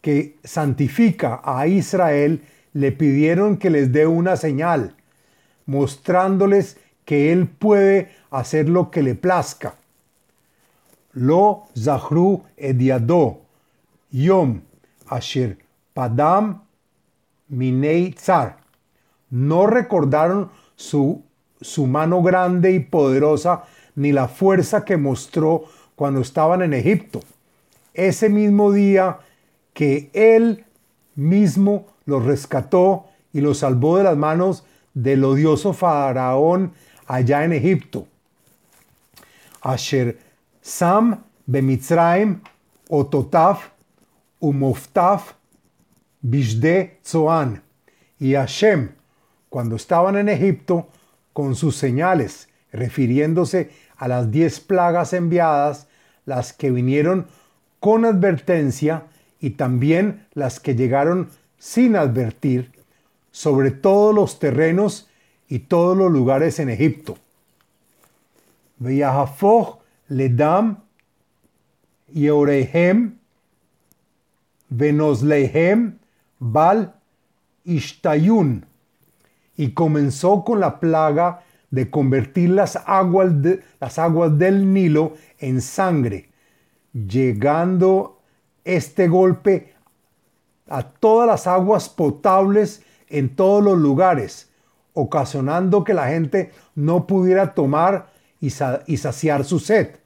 que 0.00 0.37
santifica 0.44 1.40
a 1.42 1.66
Israel, 1.66 2.42
le 2.72 2.92
pidieron 2.92 3.57
que 3.57 3.70
les 3.70 3.90
dé 3.92 4.07
una 4.07 4.37
señal 4.37 4.94
mostrándoles 5.66 6.76
que 7.04 7.33
Él 7.33 7.48
puede 7.48 8.11
hacer 8.30 8.68
lo 8.68 8.90
que 8.90 9.02
le 9.02 9.14
plazca. 9.14 9.76
Lo 11.12 11.64
zahru 11.76 12.42
ediado, 12.57 13.40
yom 14.11 14.62
asher 15.07 15.63
padam 15.94 16.62
minei. 17.48 18.14
No 19.30 19.66
recordaron 19.66 20.50
su, 20.76 21.24
su 21.61 21.87
mano 21.87 22.22
grande 22.22 22.72
y 22.72 22.80
poderosa 22.80 23.64
ni 23.94 24.12
la 24.12 24.28
fuerza 24.28 24.85
que 24.85 24.96
mostró 24.96 25.64
cuando 25.96 26.20
estaban 26.20 26.62
en 26.62 26.74
Egipto. 26.74 27.20
Ese 27.94 28.28
mismo 28.28 28.72
día 28.72 29.19
que 29.73 30.10
Él 30.12 30.64
mismo 31.14 31.87
los 32.06 32.25
rescató 32.25 33.06
y 33.33 33.40
los 33.40 33.58
salvó 33.58 33.98
de 33.98 34.04
las 34.04 34.16
manos 34.16 34.64
del 34.94 35.25
odioso 35.25 35.73
faraón 35.73 36.73
allá 37.06 37.44
en 37.44 37.52
Egipto. 37.52 38.06
Asher 39.62 40.19
Sam 40.60 41.23
Bemitzraim 41.46 42.40
Ototaf 42.88 43.71
Umoftaf 44.40 45.33
Bishde 46.25 46.98
Zoan. 47.04 47.62
Y 48.18 48.33
Hashem, 48.33 48.92
cuando 49.50 49.77
estaban 49.77 50.16
en 50.16 50.31
Egipto, 50.31 50.88
con 51.35 51.54
sus 51.54 51.77
señales, 51.77 52.48
refiriéndose 52.72 53.70
a 53.96 54.08
las 54.08 54.31
diez 54.31 54.58
plagas 54.58 55.12
enviadas, 55.12 55.87
las 56.25 56.54
que 56.54 56.70
vinieron 56.70 57.27
con 57.79 58.06
advertencia 58.06 59.04
y 59.38 59.50
también 59.50 60.27
las 60.33 60.60
que 60.60 60.75
llegaron 60.75 61.29
sin 61.58 61.94
advertir, 61.94 62.72
sobre 63.31 63.72
todos 63.72 64.14
los 64.14 64.38
terrenos 64.38 65.10
y 65.48 65.58
todos 65.58 65.96
los 65.96 66.10
lugares 66.10 66.58
en 66.58 66.70
Egipto. 66.70 67.18
Veyahafoch 68.79 69.81
ledam 70.08 70.79
yeorehem 72.12 73.18
venoslehem 74.70 75.98
bal 76.45 76.95
ishtayun. 77.65 78.67
Y 79.57 79.73
comenzó 79.73 80.45
con 80.45 80.61
la 80.61 80.81
plaga 80.81 81.42
de 81.71 81.90
convertir 81.90 82.51
las 82.51 82.77
aguas, 82.87 83.33
las 83.81 83.99
aguas 83.99 84.37
del 84.38 84.73
Nilo 84.73 85.15
en 85.38 85.61
sangre, 85.61 86.31
llegando 86.92 88.21
este 88.65 89.09
golpe 89.09 89.75
a 90.69 90.83
todas 90.83 91.27
las 91.27 91.47
aguas 91.47 91.88
potables 91.88 92.83
en 93.09 93.35
todos 93.35 93.63
los 93.63 93.79
lugares, 93.79 94.51
ocasionando 94.92 95.85
que 95.85 95.95
la 95.95 96.09
gente 96.09 96.53
no 96.75 97.07
pudiera 97.07 97.55
tomar 97.55 98.13
y, 98.40 98.51
saciar 98.51 99.45
su 99.45 99.59
sed. 99.59 99.97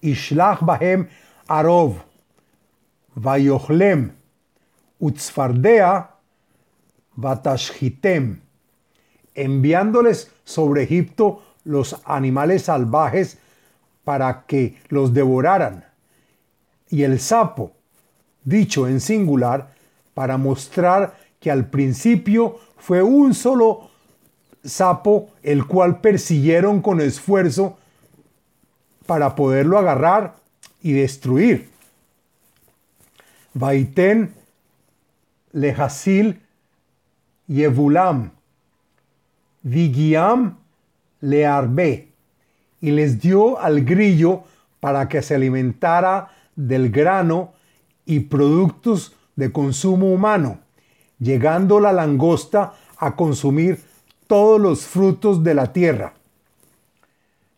Ishlach 0.00 0.60
bahem 0.62 1.08
Arov, 1.46 1.96
Vayochlem, 3.14 4.12
Utzfardea, 5.00 6.10
Batashhitem, 7.16 8.40
enviándoles 9.34 10.30
sobre 10.44 10.84
Egipto 10.84 11.42
los 11.64 12.00
animales 12.04 12.62
salvajes 12.64 13.38
para 14.04 14.44
que 14.46 14.78
los 14.88 15.12
devoraran, 15.12 15.84
y 16.88 17.02
el 17.02 17.20
sapo, 17.20 17.72
dicho 18.44 18.88
en 18.88 19.00
singular, 19.00 19.74
para 20.14 20.36
mostrar 20.36 21.16
que 21.38 21.50
al 21.50 21.66
principio 21.70 22.58
fue 22.76 23.02
un 23.02 23.34
solo 23.34 23.90
sapo 24.64 25.30
el 25.42 25.66
cual 25.66 26.00
persiguieron 26.00 26.82
con 26.82 27.00
esfuerzo 27.00 27.78
para 29.06 29.34
poderlo 29.34 29.78
agarrar 29.78 30.36
y 30.82 30.92
destruir. 30.92 31.70
Vaiten 33.54 34.34
Lehasil 35.52 36.40
Yevulam. 37.48 38.30
Vigiam 39.62 40.56
Learbe. 41.20 42.08
Y 42.80 42.90
les 42.92 43.20
dio 43.20 43.58
al 43.60 43.84
grillo 43.84 44.44
para 44.80 45.08
que 45.08 45.20
se 45.22 45.34
alimentara 45.34 46.30
del 46.56 46.90
grano 46.90 47.52
y 48.06 48.20
productos 48.20 49.14
de 49.36 49.52
consumo 49.52 50.12
humano, 50.12 50.60
llegando 51.18 51.78
la 51.80 51.92
langosta 51.92 52.72
a 52.96 53.16
consumir 53.16 53.80
todos 54.26 54.60
los 54.60 54.86
frutos 54.86 55.44
de 55.44 55.54
la 55.54 55.72
tierra. 55.72 56.14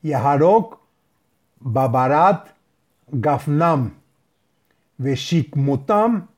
Yaharok 0.03 0.79
Babarat 1.61 2.49
Gafnam. 3.09 3.95
Veshikmotam 4.99 6.29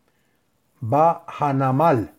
Bahanamal 0.89 2.12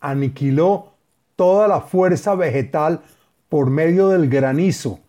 aniquiló 0.00 0.94
toda 1.36 1.68
la 1.68 1.80
fuerza 1.80 2.34
vegetal 2.34 3.02
por 3.48 3.70
medio 3.70 4.08
del 4.08 4.28
granizo, 4.28 5.00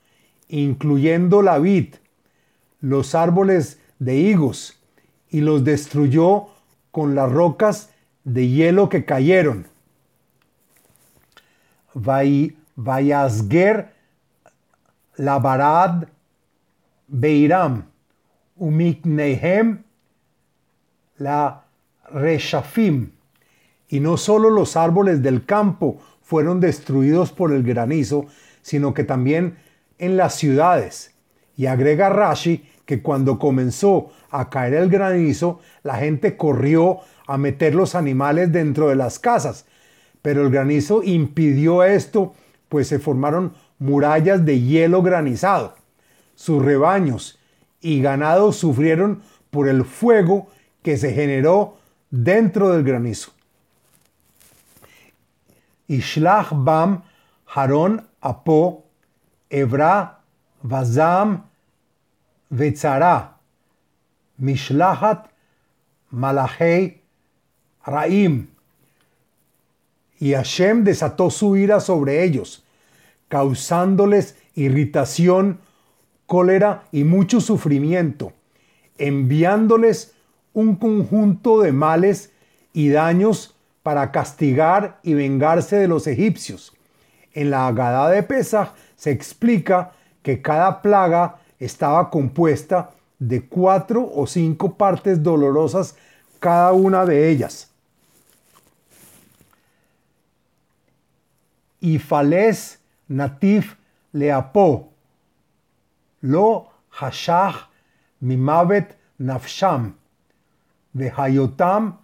incluyendo 0.47 1.41
la 1.41 1.57
vid, 1.57 1.95
los 2.79 3.15
árboles 3.15 3.79
de 3.99 4.15
higos, 4.17 4.79
y 5.29 5.41
los 5.41 5.63
destruyó 5.63 6.47
con 6.91 7.15
las 7.15 7.31
rocas 7.31 7.89
de 8.23 8.47
hielo 8.47 8.89
que 8.89 9.05
cayeron. 9.05 9.67
Vayasger 12.75 13.93
Labarad 15.15 16.07
Beiram 17.07 17.85
Umiknehem 18.55 19.83
la 21.17 21.66
Reshafim. 22.11 23.11
Y 23.89 23.99
no 23.99 24.17
solo 24.17 24.49
los 24.49 24.75
árboles 24.75 25.21
del 25.21 25.45
campo 25.45 25.99
fueron 26.21 26.59
destruidos 26.59 27.31
por 27.31 27.53
el 27.53 27.63
granizo, 27.63 28.25
sino 28.61 28.93
que 28.93 29.03
también 29.03 29.57
en 29.97 30.17
las 30.17 30.35
ciudades. 30.35 31.13
Y 31.55 31.67
agrega 31.67 32.09
Rashi 32.09 32.69
que 32.85 33.01
cuando 33.01 33.39
comenzó 33.39 34.11
a 34.29 34.49
caer 34.49 34.73
el 34.73 34.89
granizo, 34.89 35.59
la 35.83 35.95
gente 35.95 36.37
corrió 36.37 36.99
a 37.27 37.37
meter 37.37 37.75
los 37.75 37.95
animales 37.95 38.51
dentro 38.51 38.89
de 38.89 38.95
las 38.95 39.19
casas. 39.19 39.65
Pero 40.21 40.43
el 40.43 40.51
granizo 40.51 41.03
impidió 41.03 41.83
esto, 41.83 42.33
pues 42.69 42.87
se 42.87 42.99
formaron 42.99 43.53
murallas 43.79 44.45
de 44.45 44.61
hielo 44.61 45.01
granizado. 45.01 45.75
Sus 46.35 46.63
rebaños 46.63 47.39
y 47.81 48.01
ganados 48.01 48.57
sufrieron 48.57 49.21
por 49.49 49.67
el 49.67 49.85
fuego 49.85 50.47
que 50.81 50.97
se 50.97 51.13
generó 51.13 51.76
dentro 52.09 52.69
del 52.69 52.83
granizo. 52.83 53.31
Ishlach 55.87 56.49
bam 56.51 57.03
Haron 57.55 58.05
apo 58.21 58.85
Ebra 59.49 60.19
Vazam 60.63 61.43
Vetzara 62.49 63.37
Mishlahat 64.39 65.29
Malachei 66.11 67.01
Raim. 67.85 68.47
Y 70.19 70.33
Hashem 70.33 70.83
desató 70.83 71.29
su 71.29 71.55
ira 71.57 71.79
sobre 71.79 72.23
ellos, 72.23 72.63
causándoles 73.27 74.35
irritación, 74.55 75.59
cólera 76.25 76.85
y 76.91 77.03
mucho 77.03 77.39
sufrimiento, 77.39 78.33
enviándoles 78.97 80.16
un 80.57 80.75
conjunto 80.75 81.61
de 81.61 81.71
males 81.71 82.31
y 82.73 82.89
daños 82.89 83.55
para 83.83 84.11
castigar 84.11 84.99
y 85.03 85.13
vengarse 85.13 85.75
de 85.75 85.87
los 85.87 86.07
egipcios. 86.07 86.73
En 87.33 87.51
la 87.51 87.67
Agadá 87.67 88.09
de 88.09 88.23
Pesach 88.23 88.73
se 88.95 89.11
explica 89.11 89.91
que 90.23 90.41
cada 90.41 90.81
plaga 90.81 91.35
estaba 91.59 92.09
compuesta 92.09 92.89
de 93.19 93.45
cuatro 93.45 94.11
o 94.11 94.25
cinco 94.25 94.73
partes 94.73 95.21
dolorosas 95.21 95.95
cada 96.39 96.71
una 96.73 97.05
de 97.05 97.29
ellas. 97.29 97.69
Y 101.79 101.99
Fales 101.99 102.79
Natif 103.07 103.75
Leapo, 104.11 104.89
Lo 106.21 106.71
Hashach 106.89 107.69
Mimavet 108.21 108.97
Nafsham, 109.19 109.93
Vehayotam 110.97 111.99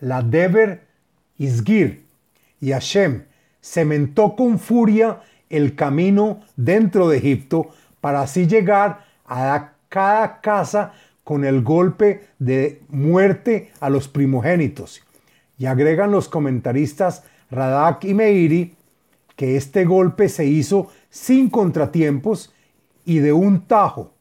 La 0.00 0.22
Deber 0.22 0.82
Isgir, 1.38 2.04
y 2.60 2.72
Hashem 2.72 3.24
cementó 3.60 4.34
con 4.34 4.58
furia 4.58 5.20
el 5.50 5.74
camino 5.74 6.40
dentro 6.56 7.08
de 7.08 7.18
Egipto 7.18 7.68
para 8.00 8.22
así 8.22 8.46
llegar 8.46 9.04
a 9.26 9.72
cada 9.88 10.40
casa 10.40 10.92
con 11.22 11.44
el 11.44 11.62
golpe 11.62 12.26
de 12.38 12.82
muerte 12.88 13.72
a 13.80 13.88
los 13.88 14.08
primogénitos. 14.08 15.02
Y 15.58 15.66
agregan 15.66 16.10
los 16.10 16.28
comentaristas 16.28 17.22
Radak 17.50 18.04
y 18.04 18.14
Meiri 18.14 18.74
que 19.36 19.56
este 19.56 19.84
golpe 19.84 20.28
se 20.28 20.44
hizo 20.44 20.88
sin 21.10 21.50
contratiempos 21.50 22.52
y 23.04 23.18
de 23.18 23.32
un 23.32 23.62
tajo, 23.62 24.12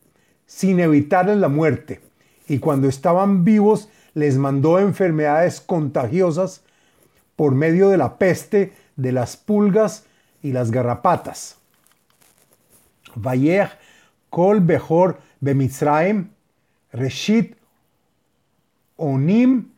sin 0.46 0.80
evitarles 0.80 1.38
la 1.38 1.50
muerte. 1.50 2.02
Y 2.48 2.60
cuando 2.60 2.88
estaban 2.88 3.44
vivos 3.44 3.90
les 4.14 4.38
mandó 4.38 4.80
enfermedades 4.80 5.62
contagiosas 5.62 6.64
por 7.36 7.56
medio 7.56 7.90
de 7.90 7.98
la 7.98 8.18
peste, 8.18 8.74
de 8.96 9.12
las 9.12 9.38
pulgas 9.38 10.06
y 10.42 10.52
las 10.52 10.72
garrapatas. 10.72 11.58
Vayech 13.16 13.72
kol 14.30 14.60
behor 14.60 15.20
bemitzraim 15.40 16.30
reshit 16.92 17.56
onim 18.98 19.72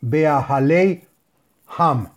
beahalei 0.00 1.04
ham. 1.78 2.08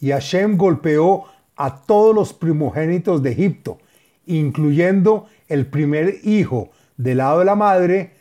Y 0.00 0.10
Hashem 0.10 0.56
golpeó 0.56 1.24
a 1.56 1.82
todos 1.82 2.14
los 2.14 2.32
primogénitos 2.32 3.22
de 3.22 3.32
Egipto, 3.32 3.78
incluyendo 4.26 5.26
el 5.48 5.66
primer 5.66 6.16
hijo 6.24 6.70
del 6.96 7.18
lado 7.18 7.40
de 7.40 7.44
la 7.44 7.54
madre 7.54 8.12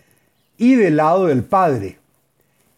y 0.58 0.76
del 0.76 0.98
lado 0.98 1.28
del 1.28 1.44
padre, 1.44 2.00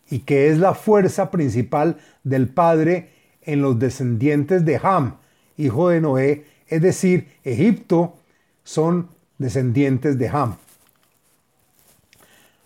y 0.10 0.20
que 0.20 0.50
es 0.50 0.58
la 0.58 0.74
fuerza 0.74 1.32
principal 1.32 1.98
del 2.24 2.48
padre 2.48 3.10
en 3.42 3.62
los 3.62 3.78
descendientes 3.80 4.66
de 4.66 4.80
Ham, 4.82 5.18
hijo 5.58 5.90
de 5.90 6.02
Noé, 6.02 6.46
es 6.68 6.82
decir, 6.82 7.28
Egipto 7.44 8.16
son 8.64 9.10
descendientes 9.38 10.18
de 10.18 10.30
Ham. 10.30 10.58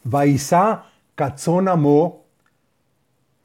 Vaisa 0.03 0.85
katzonamo 1.15 2.23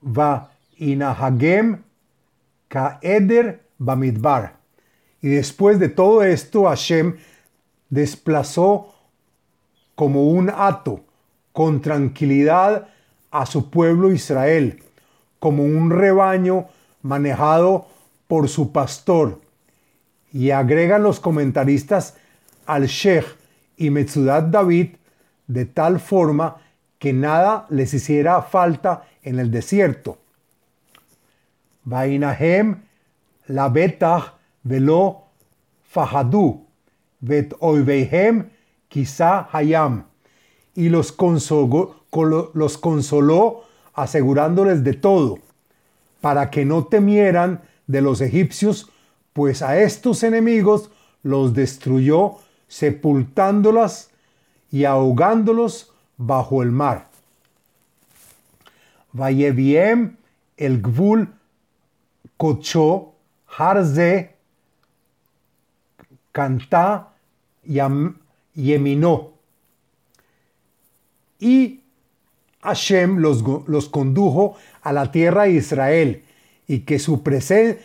va 0.05 0.51
inahagem 0.79 1.83
kaeder 2.69 3.61
bamidbar. 3.79 4.57
Y 5.21 5.29
después 5.29 5.79
de 5.79 5.89
todo 5.89 6.23
esto, 6.23 6.65
Hashem 6.65 7.17
desplazó 7.89 8.94
como 9.95 10.25
un 10.29 10.51
hato 10.51 11.01
con 11.53 11.81
tranquilidad 11.81 12.89
a 13.31 13.47
su 13.47 13.71
pueblo 13.71 14.13
Israel, 14.13 14.83
como 15.39 15.65
un 15.65 15.91
rebaño 15.91 16.67
manejado 17.03 17.87
por 18.29 18.49
su 18.49 18.73
pastor. 18.73 19.41
Y 20.33 20.51
agregan 20.51 21.03
los 21.03 21.21
comentaristas 21.21 22.17
al 22.67 22.87
Sheikh 22.87 23.27
y 23.77 23.91
Metzudat 23.91 24.47
David 24.47 24.97
de 25.47 25.67
tal 25.67 26.01
forma 26.01 26.57
que 26.99 27.13
nada 27.13 27.67
les 27.71 27.93
hiciera 27.95 28.43
falta 28.43 29.05
en 29.23 29.39
el 29.39 29.51
desierto. 29.51 30.19
Vainahem 31.85 32.81
la 33.49 33.69
betach 33.69 34.35
velo 34.63 35.25
fahadu 35.85 36.67
vet 37.21 37.55
oivehem 37.61 38.49
quizá 38.95 39.49
hayam. 39.51 40.05
y 40.77 40.89
los 40.89 41.11
consoló, 42.79 43.65
asegurándoles 43.93 44.85
de 44.85 44.93
todo, 44.93 45.41
para 46.21 46.49
que 46.49 46.65
no 46.65 46.85
temieran 46.85 47.63
de 47.89 48.01
los 48.01 48.21
egipcios, 48.21 48.89
pues 49.33 49.63
a 49.63 49.81
estos 49.81 50.23
enemigos 50.23 50.93
los 51.25 51.55
destruyó 51.55 52.37
sepultándolas 52.69 54.11
y 54.71 54.85
ahogándolos 54.85 55.93
bajo 56.17 56.63
el 56.63 56.71
mar. 56.71 57.09
Vayeviem 59.13 60.19
el 60.57 60.81
Gvul 60.81 61.35
Kocho 62.37 63.15
Harze 63.59 64.37
Canta 66.31 67.09
Yeminó. 68.55 69.33
Y 71.39 71.81
Hashem 72.63 73.19
los, 73.19 73.45
los, 73.67 73.89
condujo 73.89 74.57
a 74.83 74.93
la 74.93 75.11
tierra 75.11 75.45
de 75.45 75.53
Israel 75.53 76.25
y 76.67 76.81
que 76.81 76.99
su, 76.99 77.23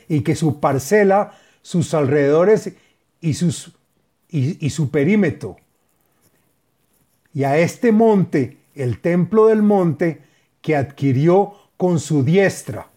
y 0.07 0.21
que 0.21 0.35
su 0.35 0.59
parcela, 0.59 1.33
sus 1.61 1.93
alrededores 1.93 2.71
y, 3.19 3.33
sus, 3.33 3.73
y 4.29 4.69
su 4.69 4.89
perímetro. 4.89 5.57
Y 7.33 7.43
a 7.43 7.57
este 7.57 7.91
monte, 7.91 8.57
el 8.75 8.99
templo 8.99 9.47
del 9.47 9.61
monte, 9.61 10.21
que 10.61 10.75
adquirió 10.75 11.53
con 11.77 11.99
su 11.99 12.23
diestra, 12.23 12.87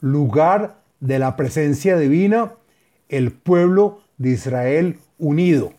lugar 0.00 0.82
de 1.00 1.18
la 1.18 1.36
presencia 1.36 1.96
divina, 1.96 2.52
el 3.08 3.32
pueblo 3.32 4.02
de 4.18 4.30
Israel 4.30 4.98
unido. 5.18 5.72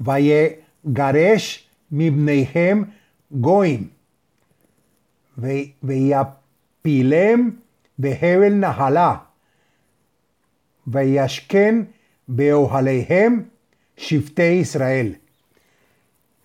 Valle 0.00 0.64
Garesh 0.82 1.68
Mibneihem 1.90 2.92
Goim. 3.30 3.90
Pilem 6.82 7.60
Behebel 7.96 8.58
Nahalá. 8.58 9.26
Veyashken 10.86 11.92
Beohaleihem 12.26 13.50
Shifte 13.96 14.56
Israel. 14.56 15.20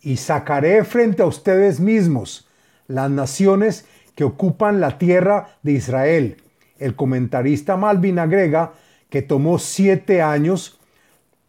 Y 0.01 0.17
sacaré 0.17 0.83
frente 0.83 1.23
a 1.23 1.25
ustedes 1.25 1.79
mismos 1.79 2.47
las 2.87 3.09
naciones 3.09 3.85
que 4.15 4.23
ocupan 4.23 4.79
la 4.79 4.97
tierra 4.97 5.57
de 5.63 5.71
Israel. 5.71 6.37
El 6.77 6.95
comentarista 6.95 7.77
Malvin 7.77 8.19
agrega 8.19 8.73
que 9.09 9.21
tomó 9.21 9.59
siete 9.59 10.21
años, 10.21 10.79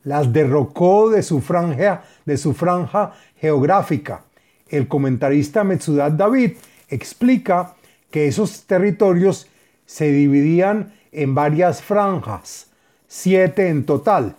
las 0.07 0.33
derrocó 0.33 1.11
de 1.11 1.21
su 1.25 1.41
franja, 1.41 2.05
de 2.25 2.37
su 2.37 2.55
franja 2.55 3.15
geográfica. 3.41 4.23
El 4.69 4.87
comentarista 4.87 5.65
Metsudat 5.65 6.13
David 6.13 6.53
explica 6.89 7.75
que 8.13 8.29
esos 8.29 8.67
territorios 8.67 9.49
se 9.85 10.13
dividían 10.13 10.95
en 11.11 11.35
varias 11.35 11.83
franjas, 11.83 12.69
siete 13.09 13.69
en 13.69 13.85
total. 13.85 14.37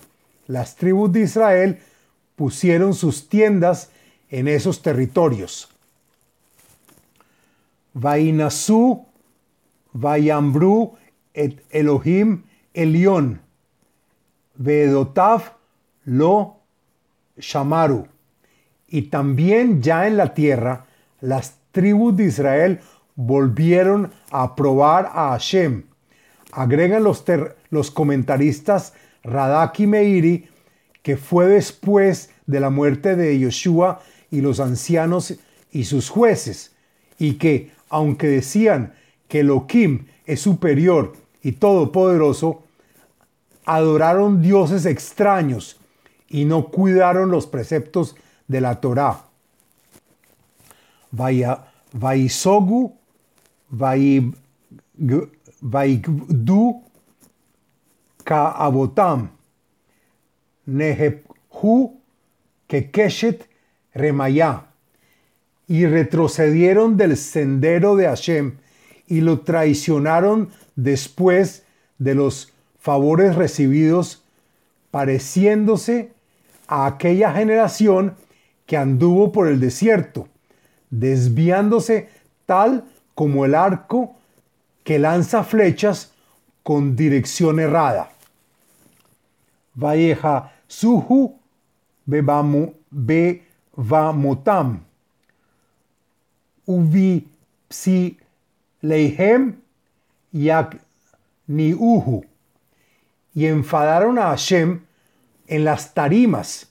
Las 0.48 0.78
tribus 0.78 1.12
de 1.12 1.22
Israel 1.24 1.80
pusieron 2.38 2.94
sus 2.94 3.28
tiendas 3.28 3.92
en 4.30 4.48
esos 4.48 4.82
territorios. 4.82 5.70
Vainasu, 7.94 9.06
Vayambru, 9.92 10.96
et 11.34 11.62
Elohim 11.72 12.44
Elión, 12.74 13.42
Vedotav 14.56 15.57
lo 16.08 16.62
Shamaru. 17.38 18.08
Y 18.88 19.04
también 19.04 19.82
ya 19.82 20.08
en 20.08 20.18
la 20.18 20.34
tierra, 20.34 20.86
las 21.20 21.58
tribus 21.72 22.16
de 22.16 22.26
Israel 22.26 22.80
volvieron 23.16 24.12
a 24.32 24.56
probar 24.56 25.12
a 25.14 25.32
Hashem. 25.32 25.84
Agregan 26.54 27.04
los, 27.04 27.26
los 27.70 27.92
comentaristas 27.92 28.94
Radak 29.24 29.80
y 29.82 29.88
Meiri 29.88 30.50
que 31.04 31.18
fue 31.18 31.48
después 31.48 32.32
de 32.46 32.60
la 32.60 32.70
muerte 32.70 33.16
de 33.16 33.38
Yoshua 33.38 34.02
y 34.32 34.42
los 34.42 34.60
ancianos 34.60 35.36
y 35.72 35.86
sus 35.86 36.10
jueces, 36.10 36.76
y 37.18 37.34
que, 37.34 37.72
aunque 37.90 38.28
decían 38.28 38.94
que 39.28 39.40
Elohim 39.42 40.08
es 40.26 40.42
superior 40.42 41.14
y 41.42 41.54
todopoderoso, 41.54 42.64
adoraron 43.66 44.42
dioses 44.42 44.86
extraños 44.86 45.80
y 46.30 46.46
no 46.46 46.70
cuidaron 46.70 47.32
los 47.32 47.48
preceptos 47.48 48.16
de 48.48 48.62
la 48.62 48.80
Torá. 48.82 49.26
Vaisogu, 51.94 52.96
Vaigdu, 53.70 54.42
Kaabotam, 58.24 59.30
Nehehu, 60.66 62.02
Kekeshet, 62.68 63.50
Remayá, 63.94 64.66
y 65.68 65.86
retrocedieron 65.86 66.98
del 66.98 67.18
sendero 67.18 67.96
de 67.96 68.06
Hashem 68.06 68.58
y 69.08 69.22
lo 69.22 69.40
traicionaron 69.42 70.50
después 70.76 71.64
de 71.98 72.16
los 72.16 72.54
favores 72.80 73.36
recibidos, 73.36 74.24
pareciéndose 74.92 76.12
a 76.68 76.86
aquella 76.86 77.32
generación 77.32 78.16
que 78.66 78.78
anduvo 78.78 79.32
por 79.32 79.48
el 79.48 79.60
desierto, 79.60 80.28
desviándose 80.90 82.10
tal 82.46 82.86
como 83.16 83.46
el 83.46 83.56
arco 83.56 84.16
que 84.84 85.00
lanza 85.00 85.44
flechas 85.44 86.14
con 86.64 86.96
dirección 86.96 87.60
errada. 87.60 88.10
Valleja 89.76 90.52
suhu 90.68 91.40
bevamotam 92.06 93.28
uvi 96.68 97.28
psi 97.70 98.18
leihem 98.82 99.56
yak 100.34 100.78
niuhu 101.48 102.26
y 103.34 103.46
enfadaron 103.46 104.18
a 104.20 104.30
Hashem 104.30 104.87
en 105.48 105.64
las 105.64 105.94
tarimas 105.94 106.70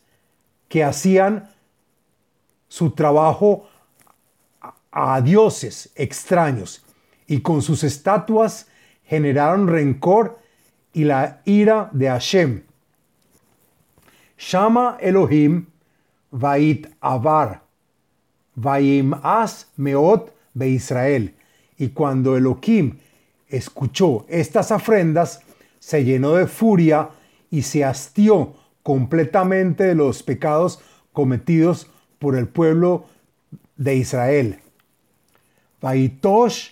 que 0.68 0.84
hacían 0.84 1.50
su 2.68 2.90
trabajo 2.90 3.68
a 4.90 5.20
dioses 5.20 5.90
extraños 5.94 6.84
y 7.26 7.40
con 7.40 7.62
sus 7.62 7.84
estatuas 7.84 8.66
generaron 9.04 9.68
rencor 9.68 10.38
y 10.92 11.04
la 11.04 11.40
ira 11.44 11.90
de 11.92 12.08
Hashem. 12.08 12.62
Shama 14.38 14.98
Elohim 15.00 15.66
Vait 16.30 16.88
Avar 17.00 17.62
Vaim 18.54 19.14
As 19.22 19.66
Meot 19.76 20.32
Be 20.54 20.68
Israel. 20.70 21.34
Y 21.78 21.88
cuando 21.88 22.36
Elohim 22.36 22.98
escuchó 23.48 24.24
estas 24.28 24.70
ofrendas, 24.70 25.40
se 25.78 26.04
llenó 26.04 26.32
de 26.32 26.46
furia 26.46 27.10
y 27.50 27.62
se 27.62 27.84
hastió 27.84 28.54
completamente 28.86 29.82
de 29.82 29.96
los 29.96 30.22
pecados 30.22 30.78
cometidos 31.12 31.90
por 32.20 32.36
el 32.36 32.46
pueblo 32.46 33.06
de 33.76 33.96
Israel. 33.96 34.60
Vaitosh 35.82 36.70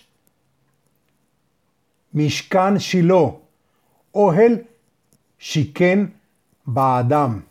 Mishkan 2.13 2.77
Shiloh, 2.77 3.41
Ohel 4.13 4.65
Shiken 5.37 6.15
Baadam. 6.63 7.43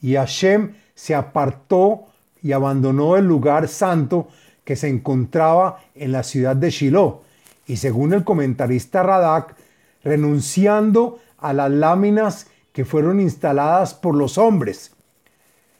Y 0.00 0.14
Hashem 0.14 0.72
se 0.94 1.14
apartó 1.14 2.06
y 2.42 2.52
abandonó 2.52 3.18
el 3.18 3.26
lugar 3.26 3.68
santo 3.68 4.28
que 4.64 4.74
se 4.74 4.88
encontraba 4.88 5.80
en 5.94 6.12
la 6.12 6.22
ciudad 6.22 6.56
de 6.56 6.70
Shiloh. 6.70 7.24
Y 7.66 7.76
según 7.76 8.14
el 8.14 8.24
comentarista 8.24 9.02
Radak, 9.02 9.54
renunciando 10.02 11.18
a 11.36 11.52
las 11.52 11.70
láminas 11.70 12.46
que 12.78 12.84
fueron 12.84 13.18
instaladas 13.18 13.92
por 13.92 14.14
los 14.14 14.38
hombres. 14.38 14.92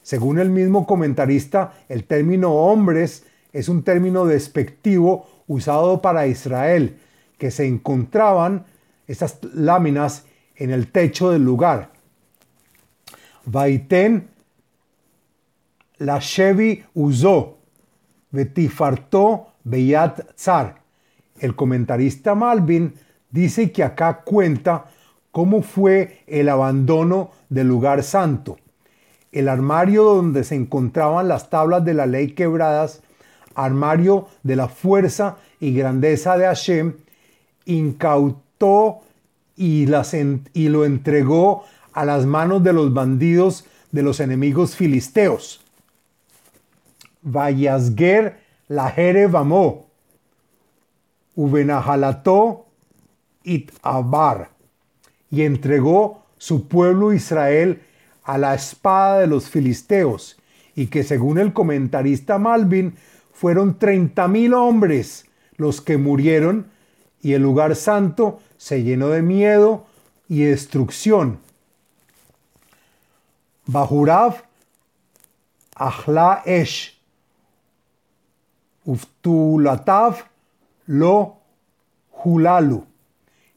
Según 0.03 0.41
el 0.41 0.51
mismo 0.51 0.85
comentarista, 0.85 1.75
el 1.89 2.03
término 2.03 2.53
hombres 2.53 3.25
es 3.53 3.69
un 3.69 3.85
término 3.85 4.25
despectivo 4.25 5.29
usado 5.47 6.03
para 6.03 6.27
Israel, 6.27 6.99
que 7.39 7.53
se 7.53 7.69
encontraban 7.69 8.67
estas 9.07 9.39
láminas 9.55 10.25
en 10.57 10.73
el 10.73 10.91
techo 10.91 11.31
del 11.31 11.45
lugar. 11.45 11.93
Vaiten 13.45 14.31
la 15.99 16.19
Shevi 16.19 16.85
usó, 16.95 17.59
Betifartó 18.33 19.53
Beyat 19.63 20.37
Zar. 20.37 20.81
El 21.39 21.55
comentarista 21.55 22.35
Malvin 22.35 22.93
dice 23.31 23.71
que 23.71 23.85
acá 23.85 24.23
cuenta 24.25 24.87
cómo 25.33 25.63
fue 25.63 26.23
el 26.27 26.49
abandono 26.49 27.31
del 27.49 27.69
lugar 27.69 28.03
santo. 28.03 28.59
el 29.31 29.49
armario 29.49 30.05
donde 30.05 30.43
se 30.43 30.55
encontraban 30.55 31.29
las 31.29 31.51
tablas 31.51 31.85
de 31.85 31.93
la 31.93 32.07
ley 32.07 32.33
quebradas, 32.33 33.03
armario 33.55 34.27
de 34.43 34.57
la 34.57 34.69
fuerza 34.69 35.37
y 35.61 35.75
grandeza 35.75 36.39
de 36.39 36.47
Hashem, 36.47 36.95
incautó 37.67 39.01
y, 39.55 39.85
las 39.87 40.15
y 40.15 40.69
lo 40.69 40.87
entregó 40.87 41.65
a 41.93 42.05
las 42.05 42.25
manos 42.25 42.63
de 42.65 42.73
los 42.73 42.95
bandidos 42.95 43.67
de 43.91 44.03
los 44.03 44.21
enemigos 44.21 44.77
filisteos. 44.77 45.61
Vayasger 47.23 48.41
la 48.69 48.91
Jerevamó, 48.91 49.87
Ubenahalató 51.35 52.67
it 53.45 53.73
Abar, 53.83 54.51
y 55.31 55.43
entregó 55.43 56.25
su 56.39 56.69
pueblo 56.69 57.13
Israel 57.13 57.83
a 58.25 58.39
la 58.39 58.55
espada 58.55 59.21
de 59.21 59.27
los 59.27 59.49
filisteos, 59.49 60.39
y 60.75 60.87
que 60.87 61.03
según 61.03 61.39
el 61.39 61.53
comentarista 61.53 62.39
Malvin, 62.39 62.95
fueron 63.33 63.79
treinta 63.79 64.29
mil 64.29 64.55
hombres 64.55 65.27
los 65.57 65.81
que 65.81 65.97
murieron, 65.97 66.67
y 67.21 67.33
el 67.33 67.43
lugar 67.43 67.75
santo 67.75 68.41
se 68.57 68.83
llenó 68.83 69.09
de 69.09 69.23
miedo 69.23 69.87
y 70.29 70.43
destrucción. 70.43 71.41
Bahurav 73.67 74.45
Ahla 75.75 76.43
Esh 76.45 76.99
Uftulatav 78.85 80.25
Lo 80.87 81.37
Hulalu 82.25 82.88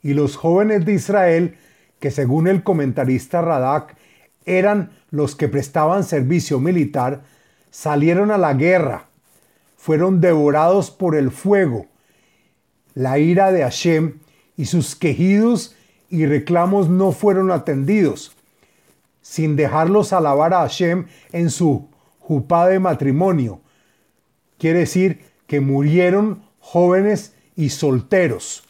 y 0.02 0.14
los 0.14 0.36
jóvenes 0.36 0.86
de 0.86 0.94
Israel, 0.94 1.58
que 2.00 2.12
según 2.12 2.48
el 2.48 2.64
comentarista 2.64 3.42
Radak 3.42 3.96
eran 4.46 4.92
los 5.12 5.36
que 5.36 5.48
prestaban 5.48 6.04
servicio 6.04 6.60
militar, 6.60 7.24
salieron 7.70 8.32
a 8.32 8.38
la 8.38 8.54
guerra, 8.54 9.10
fueron 9.78 10.22
devorados 10.22 10.92
por 10.92 11.16
el 11.16 11.32
fuego, 11.32 11.88
la 12.94 13.20
ira 13.20 13.52
de 13.52 13.62
Hashem 13.62 14.20
y 14.58 14.66
sus 14.66 14.96
quejidos 14.96 15.76
y 16.10 16.26
reclamos 16.26 16.90
no 16.90 17.12
fueron 17.12 17.52
atendidos, 17.52 18.36
sin 19.22 19.56
dejarlos 19.56 20.14
alabar 20.14 20.54
a 20.54 20.60
Hashem 20.60 21.06
en 21.32 21.50
su 21.50 21.90
jupá 22.20 22.68
de 22.68 22.80
matrimonio. 22.80 23.62
Quiere 24.58 24.80
decir 24.80 25.22
que 25.48 25.60
murieron 25.62 26.44
jóvenes 26.60 27.34
y 27.56 27.70
solteros. 27.70 28.64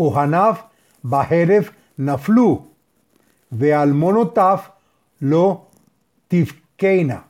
Kohanav 0.00 0.70
Baherev 1.04 1.72
Naflu, 1.98 2.62
Vealmonotav 3.54 4.72
Lo 5.20 5.66
Tifkeina. 6.30 7.24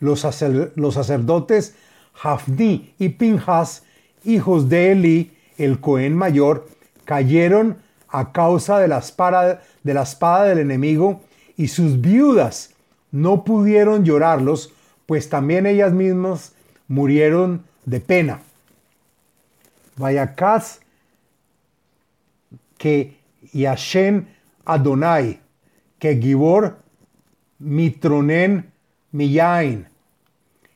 Los, 0.00 0.26
los 0.74 0.94
sacerdotes 0.94 1.76
Hafni 2.20 2.92
y 2.98 3.10
Pinjas, 3.10 3.84
hijos 4.24 4.68
de 4.68 4.90
Eli, 4.90 5.30
el 5.58 5.78
Cohen 5.78 6.16
mayor, 6.16 6.66
cayeron 7.04 7.76
a 8.08 8.32
causa 8.32 8.80
de 8.80 8.88
la, 8.88 8.98
espada, 8.98 9.62
de 9.84 9.94
la 9.94 10.02
espada 10.02 10.46
del 10.46 10.58
enemigo 10.58 11.20
y 11.56 11.68
sus 11.68 12.00
viudas 12.00 12.74
no 13.12 13.44
pudieron 13.44 14.04
llorarlos, 14.04 14.72
pues 15.06 15.28
también 15.28 15.66
ellas 15.66 15.92
mismas 15.92 16.52
murieron 16.88 17.62
de 17.84 18.00
pena. 18.00 18.40
Vayakaz 19.96 20.80
que 22.78 23.18
Yashen 23.52 24.28
Adonai, 24.64 25.40
que 25.98 26.18
Gibor 26.20 26.78
Mitronen 27.58 28.70
Miyain. 29.12 29.88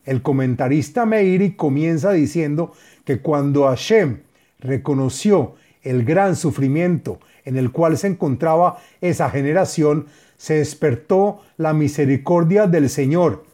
El 0.05 0.21
comentarista 0.21 1.07
Meiri 1.07 1.53
comienza 1.55 2.13
diciendo 2.13 2.73
que 3.05 3.21
cuando 3.21 3.65
Hashem 3.65 4.23
reconoció 4.59 5.55
el 5.83 6.05
gran 6.05 6.37
sufrimiento 6.37 7.21
en 7.45 7.57
el 7.57 7.71
cual 7.71 7.97
se 7.99 8.09
encontraba 8.09 8.79
esa 9.01 9.31
generación, 9.31 10.07
se 10.37 10.55
despertó 10.55 11.41
la 11.57 11.73
misericordia 11.73 12.67
del 12.67 12.91
Señor 12.91 13.45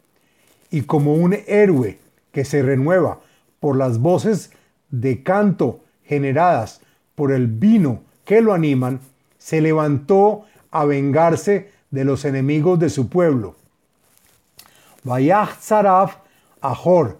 y 0.71 0.83
como 0.83 1.15
un 1.15 1.37
héroe 1.47 1.99
que 2.33 2.45
se 2.45 2.63
renueva 2.63 3.21
por 3.61 3.77
las 3.77 3.99
voces 3.99 4.53
de 4.91 5.23
canto 5.23 5.81
generadas 6.05 6.81
por 7.15 7.33
el 7.33 7.47
vino 7.47 8.03
que 8.29 8.43
lo 8.43 8.53
animan, 8.53 9.01
se 9.39 9.63
levantó 9.63 10.45
a 10.71 10.85
vengarse 10.85 11.71
de 11.91 12.05
los 12.05 12.27
enemigos 12.27 12.79
de 12.79 12.91
su 12.91 13.09
pueblo. 13.09 13.57
Vayach 15.03 15.59
Zaraf 15.59 16.17
Ahor, 16.61 17.17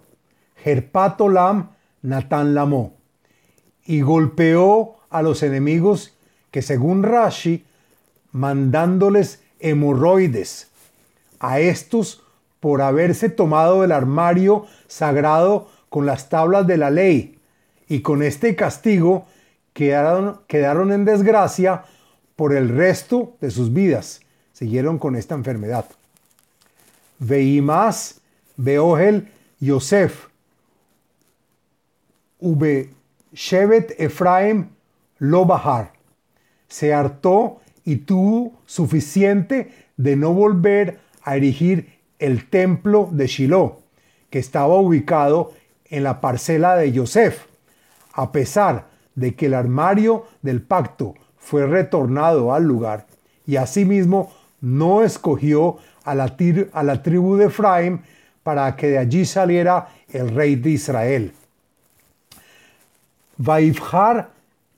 Jerpatolam 0.63 1.71
Natan 2.03 2.55
Lamo, 2.55 2.93
y 3.87 4.03
golpeó 4.03 4.97
a 5.09 5.23
los 5.23 5.43
enemigos 5.43 6.13
que 6.51 6.61
según 6.61 7.03
Rashi, 7.03 7.65
mandándoles 8.33 9.43
hemorroides 9.61 10.69
a 11.41 11.59
estos 11.59 12.23
por 12.61 12.83
haberse 12.83 13.31
tomado 13.31 13.83
el 13.83 13.93
armario 13.93 14.67
sagrado 14.89 15.71
con 15.89 16.05
las 16.05 16.29
tablas 16.29 16.67
de 16.67 16.77
la 16.77 16.91
ley, 16.91 17.39
y 17.89 18.03
con 18.03 18.23
este 18.23 18.55
castigo 18.55 19.25
quedaron, 19.79 20.41
quedaron 20.49 20.91
en 20.91 21.05
desgracia 21.05 21.85
por 22.35 22.53
el 22.53 22.69
resto 22.69 23.37
de 23.41 23.53
sus 23.53 23.73
vidas. 23.73 24.21
Siguieron 24.53 24.99
con 24.99 25.15
esta 25.15 25.37
enfermedad. 25.37 25.85
Veimás, 27.21 28.21
Beogel, 28.57 29.31
Yosef, 29.61 30.27
Ube 32.41 32.91
Shevet 33.33 33.95
Efraim, 34.01 34.71
lo 35.19 35.47
bajar. 35.47 35.93
Se 36.67 36.93
hartó 36.93 37.61
y 37.85 37.99
tuvo 37.99 38.59
suficiente 38.67 39.73
de 39.97 40.17
no 40.17 40.33
volver 40.35 40.99
a 41.23 41.37
erigir 41.37 42.01
el 42.19 42.51
templo 42.51 43.09
de 43.13 43.29
Shiloh, 43.29 43.79
que 44.29 44.41
estaba 44.41 44.75
ubicado 44.75 45.53
en 45.85 46.03
la 46.03 46.21
parcela 46.21 46.75
de 46.75 46.91
Yosef, 46.91 47.47
a 48.13 48.33
pesar 48.33 48.88
de 49.19 49.35
que 49.35 49.47
el 49.47 49.55
armario 49.55 50.27
del 50.43 50.63
pacto 50.63 51.15
fue 51.39 51.67
retornado 51.67 52.53
al 52.55 52.65
lugar 52.65 53.07
y 53.47 53.57
asimismo 53.57 54.33
no 54.61 55.03
escogió 55.03 55.79
a 56.05 56.15
la, 56.15 56.37
a 56.73 56.83
la 56.83 57.03
tribu 57.03 57.37
de 57.37 57.47
Efraim 57.47 58.01
para 58.43 58.75
que 58.77 58.89
de 58.89 58.99
allí 58.99 59.25
saliera 59.25 59.89
el 60.09 60.31
rey 60.35 60.57
de 60.57 60.71
Israel. 60.71 61.33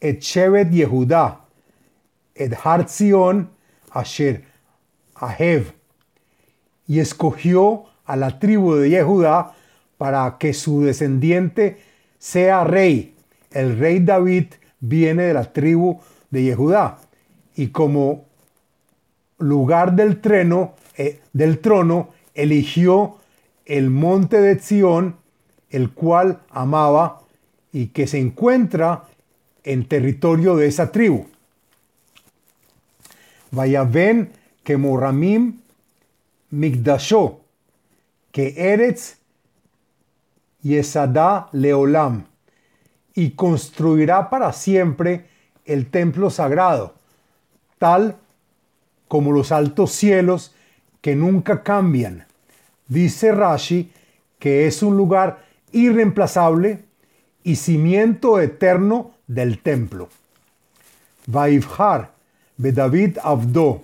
Et 0.02 0.18
Yehuda, 0.22 1.40
et 2.34 2.54
Asher 3.92 4.44
Ahev, 5.14 5.74
y 6.86 7.00
escogió 7.00 7.84
a 8.06 8.16
la 8.16 8.38
tribu 8.38 8.74
de 8.76 8.90
Yehudá 8.90 9.52
para 9.98 10.36
que 10.38 10.54
su 10.54 10.82
descendiente 10.82 11.80
sea 12.18 12.64
rey. 12.64 13.14
El 13.50 13.78
rey 13.78 14.00
David 14.00 14.46
viene 14.80 15.24
de 15.24 15.34
la 15.34 15.52
tribu 15.52 16.00
de 16.30 16.44
Yehudá 16.44 16.98
y 17.56 17.68
como 17.68 18.24
lugar 19.38 19.94
del, 19.94 20.20
treno, 20.20 20.74
eh, 20.96 21.20
del 21.32 21.58
trono 21.58 22.10
eligió 22.34 23.16
el 23.66 23.90
monte 23.90 24.40
de 24.40 24.58
Sión, 24.58 25.16
el 25.70 25.90
cual 25.90 26.40
amaba 26.50 27.22
y 27.72 27.88
que 27.88 28.06
se 28.06 28.18
encuentra 28.18 29.04
en 29.64 29.86
territorio 29.86 30.56
de 30.56 30.66
esa 30.66 30.90
tribu. 30.90 31.26
Vaya 33.50 33.84
ven 33.84 34.32
que 34.64 34.76
Moramim 34.76 35.60
Migdasho, 36.50 37.40
que 38.32 38.54
Eretz 38.56 39.16
Yesadá 40.62 41.48
Leolam, 41.52 42.26
y 43.20 43.32
construirá 43.32 44.30
para 44.30 44.50
siempre 44.54 45.26
el 45.66 45.90
templo 45.90 46.30
sagrado, 46.30 46.94
tal 47.76 48.16
como 49.08 49.30
los 49.30 49.52
altos 49.52 49.92
cielos 49.92 50.54
que 51.02 51.14
nunca 51.14 51.62
cambian. 51.62 52.24
Dice 52.88 53.32
Rashi 53.32 53.92
que 54.38 54.66
es 54.66 54.82
un 54.82 54.96
lugar 54.96 55.44
irreemplazable 55.70 56.82
y 57.44 57.56
cimiento 57.56 58.40
eterno 58.40 59.10
del 59.26 59.58
templo. 59.58 60.08
Vaivhar, 61.26 62.12
Bedavid 62.56 63.18
Avdo, 63.22 63.82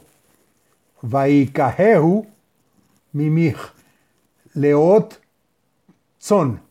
Vaikahehu, 1.02 2.26
Mimich 3.12 3.58
Leot 4.54 5.20
son. 6.16 6.62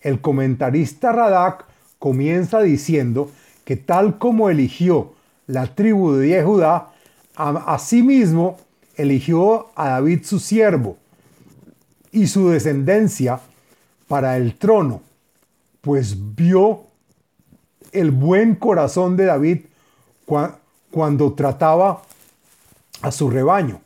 El 0.00 0.20
comentarista 0.20 1.10
Radak 1.10 1.65
comienza 1.98 2.60
diciendo 2.60 3.30
que 3.64 3.76
tal 3.76 4.18
como 4.18 4.50
eligió 4.50 5.14
la 5.46 5.74
tribu 5.74 6.12
de 6.12 6.42
Judá, 6.42 6.92
asimismo 7.36 8.58
eligió 8.96 9.68
a 9.74 9.88
David 9.90 10.24
su 10.24 10.38
siervo 10.38 10.96
y 12.12 12.26
su 12.26 12.48
descendencia 12.48 13.40
para 14.08 14.36
el 14.36 14.54
trono, 14.54 15.02
pues 15.80 16.16
vio 16.34 16.84
el 17.92 18.10
buen 18.10 18.54
corazón 18.54 19.16
de 19.16 19.26
David 19.26 19.60
cuando 20.90 21.32
trataba 21.34 22.02
a 23.02 23.12
su 23.12 23.30
rebaño. 23.30 23.80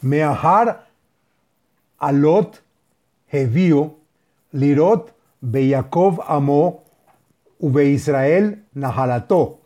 Meahar 0.00 0.86
Alot 1.98 2.62
Hevio, 3.28 3.96
Lirot 4.52 5.12
Beyakov 5.40 6.20
amó, 6.26 6.83
Ube 7.58 7.86
Israel 7.86 8.64
Nahalató. 8.74 9.60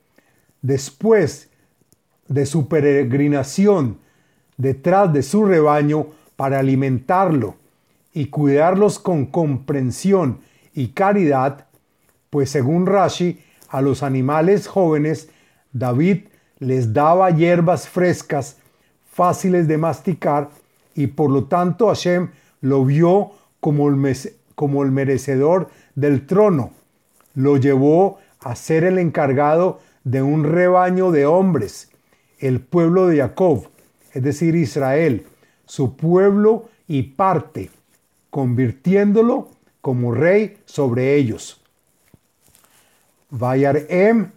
Después 0.62 1.51
de 2.28 2.47
su 2.47 2.68
peregrinación 2.68 3.99
detrás 4.57 5.12
de 5.12 5.22
su 5.22 5.45
rebaño 5.45 6.09
para 6.36 6.59
alimentarlo 6.59 7.57
y 8.12 8.26
cuidarlos 8.26 8.99
con 8.99 9.26
comprensión 9.26 10.41
y 10.74 10.89
caridad, 10.89 11.66
pues 12.30 12.51
según 12.51 12.86
Rashi, 12.86 13.41
a 13.68 13.82
los 13.82 14.03
animales 14.03 14.66
jóvenes 14.66 15.28
David 15.72 16.24
les 16.59 16.93
daba 16.93 17.30
hierbas 17.30 17.89
frescas, 17.89 18.57
fáciles 19.12 19.68
de 19.68 19.78
masticar, 19.78 20.51
y 20.95 21.07
por 21.09 21.30
lo 21.30 21.45
tanto 21.45 21.89
Hashem 21.89 22.30
lo 22.61 22.84
vio 22.84 23.30
como 23.61 23.89
el, 23.89 24.16
como 24.55 24.82
el 24.82 24.91
merecedor 24.91 25.70
del 25.95 26.26
trono. 26.26 26.72
Lo 27.35 27.57
llevó 27.57 28.18
a 28.41 28.55
ser 28.55 28.85
el 28.85 28.99
encargado 28.99 29.81
de 30.05 30.22
un 30.22 30.45
rebaño 30.45 31.11
de 31.11 31.26
hombres, 31.26 31.91
el 32.39 32.61
pueblo 32.61 33.07
de 33.07 33.18
Jacob, 33.18 33.68
es 34.12 34.22
decir, 34.22 34.55
Israel, 34.55 35.26
su 35.66 35.97
pueblo 35.97 36.68
y 36.87 37.03
parte, 37.03 37.70
convirtiéndolo 38.31 39.51
como 39.81 40.12
rey 40.12 40.59
sobre 40.64 41.14
ellos. 41.16 41.61
Vayarem 43.31 44.33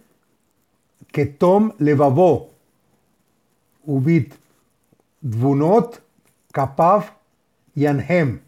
Ketom 1.10 1.72
Levavó, 1.78 2.50
Ubit, 3.84 4.34
Dvunot, 5.20 6.02
Kapav 6.52 7.04
y 7.74 7.86
Anhem. 7.86 8.40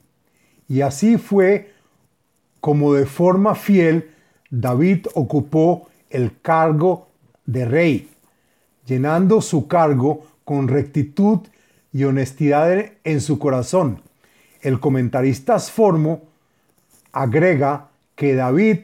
Y 0.69 0.81
así 0.81 1.19
fue 1.19 1.73
como 2.61 2.95
de 2.95 3.07
forma 3.07 3.55
fiel 3.55 4.14
David 4.61 5.09
ocupó 5.15 5.89
el 6.11 6.41
cargo 6.41 7.09
de 7.45 7.65
rey, 7.65 8.11
llenando 8.87 9.41
su 9.41 9.67
cargo 9.67 10.27
con 10.45 10.69
rectitud 10.69 11.41
y 11.93 12.05
honestidad 12.05 12.93
en 13.03 13.21
su 13.21 13.39
corazón. 13.41 14.01
El 14.61 14.79
comentarista 14.79 15.59
Sformo 15.59 16.23
agrega 17.13 17.89
que 18.15 18.37
David 18.37 18.79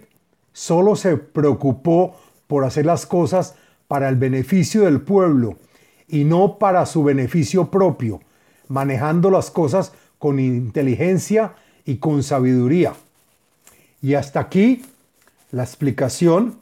solo 0.52 0.96
se 0.96 1.16
preocupó 1.16 2.16
por 2.48 2.64
hacer 2.64 2.84
las 2.86 3.06
cosas 3.06 3.54
para 3.86 4.08
el 4.08 4.16
beneficio 4.16 4.82
del 4.82 5.00
pueblo 5.00 5.56
y 6.08 6.24
no 6.24 6.58
para 6.58 6.84
su 6.84 7.04
beneficio 7.04 7.70
propio, 7.70 8.20
manejando 8.66 9.30
las 9.30 9.52
cosas 9.52 9.92
con 10.18 10.40
inteligencia 10.40 11.54
y 11.84 11.96
con 11.98 12.24
sabiduría. 12.24 12.94
Y 14.02 14.14
hasta 14.14 14.40
aquí 14.40 14.82
la 15.52 15.64
explicación 15.64 16.56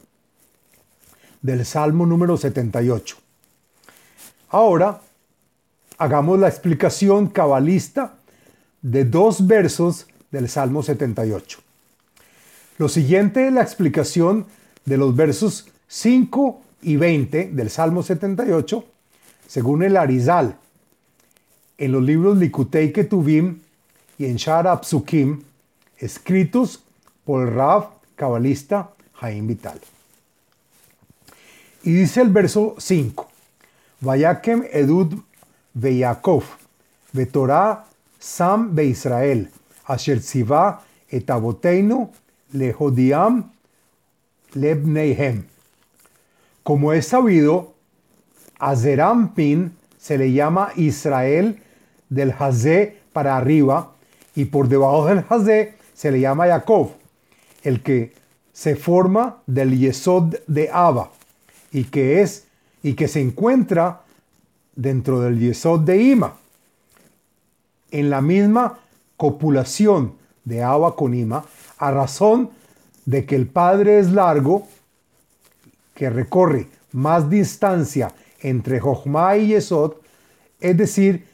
del 1.41 1.65
Salmo 1.65 2.05
número 2.05 2.37
78. 2.37 3.17
Ahora 4.49 5.01
hagamos 5.97 6.39
la 6.39 6.47
explicación 6.47 7.27
cabalista 7.27 8.15
de 8.81 9.05
dos 9.05 9.45
versos 9.45 10.07
del 10.31 10.49
Salmo 10.49 10.81
78. 10.83 11.59
Lo 12.77 12.89
siguiente 12.89 13.47
es 13.47 13.53
la 13.53 13.61
explicación 13.61 14.47
de 14.85 14.97
los 14.97 15.15
versos 15.15 15.67
5 15.87 16.61
y 16.81 16.95
20 16.95 17.49
del 17.51 17.69
Salmo 17.69 18.03
78, 18.03 18.85
según 19.47 19.83
el 19.83 19.97
Arizal, 19.97 20.57
en 21.77 21.91
los 21.91 22.03
libros 22.03 22.37
Likutei 22.37 22.91
Ketuvim 22.91 23.59
y 24.17 24.25
en 24.25 24.35
Shar 24.37 24.67
Apsukim, 24.67 25.41
escritos 25.97 26.83
por 27.25 27.53
Rav 27.53 27.98
cabalista 28.19 28.89
Jaim 29.13 29.47
Vital. 29.47 29.79
Y 31.83 31.93
dice 31.93 32.19
el 32.19 32.29
verso 32.29 32.75
5, 32.77 33.27
Vayakem 34.01 34.65
Edud 34.71 35.13
Veyakov, 35.73 36.43
Vetorah 37.13 37.85
Sam 38.19 38.75
Be 38.75 38.85
Israel, 38.85 39.49
Asher 39.85 40.19
Tziva 40.19 40.81
Etaboteinu 41.09 42.11
Lehodiam 42.51 43.51
Lebneihem. 44.53 45.45
Como 46.63 46.91
es 46.91 47.07
sabido, 47.07 47.73
a 48.59 48.75
se 48.75 50.17
le 50.17 50.33
llama 50.33 50.71
Israel 50.75 51.61
del 52.09 52.33
Hazé 52.37 52.97
para 53.13 53.37
arriba 53.37 53.93
y 54.35 54.45
por 54.45 54.67
debajo 54.67 55.05
del 55.05 55.23
Hazé 55.29 55.75
se 55.93 56.11
le 56.11 56.19
llama 56.19 56.47
Jacob, 56.47 56.98
el 57.63 57.81
que 57.81 58.13
se 58.53 58.75
forma 58.75 59.37
del 59.47 59.77
Yesod 59.77 60.35
de 60.47 60.69
Abba 60.71 61.11
y 61.71 61.85
que 61.85 62.21
es 62.21 62.45
y 62.83 62.93
que 62.93 63.07
se 63.07 63.21
encuentra 63.21 64.01
dentro 64.75 65.21
del 65.21 65.39
Yesod 65.39 65.81
de 65.81 66.01
Ima. 66.01 66.35
En 67.91 68.09
la 68.09 68.21
misma 68.21 68.79
copulación 69.17 70.13
de 70.45 70.63
Abba 70.63 70.95
con 70.95 71.13
Ima, 71.13 71.45
a 71.77 71.91
razón 71.91 72.51
de 73.05 73.25
que 73.25 73.35
el 73.35 73.47
Padre 73.47 73.99
es 73.99 74.11
largo, 74.11 74.67
que 75.95 76.09
recorre 76.09 76.67
más 76.91 77.29
distancia 77.29 78.13
entre 78.41 78.79
Jochma 78.79 79.35
y 79.37 79.47
Yesod, 79.47 79.93
es 80.59 80.77
decir, 80.77 81.25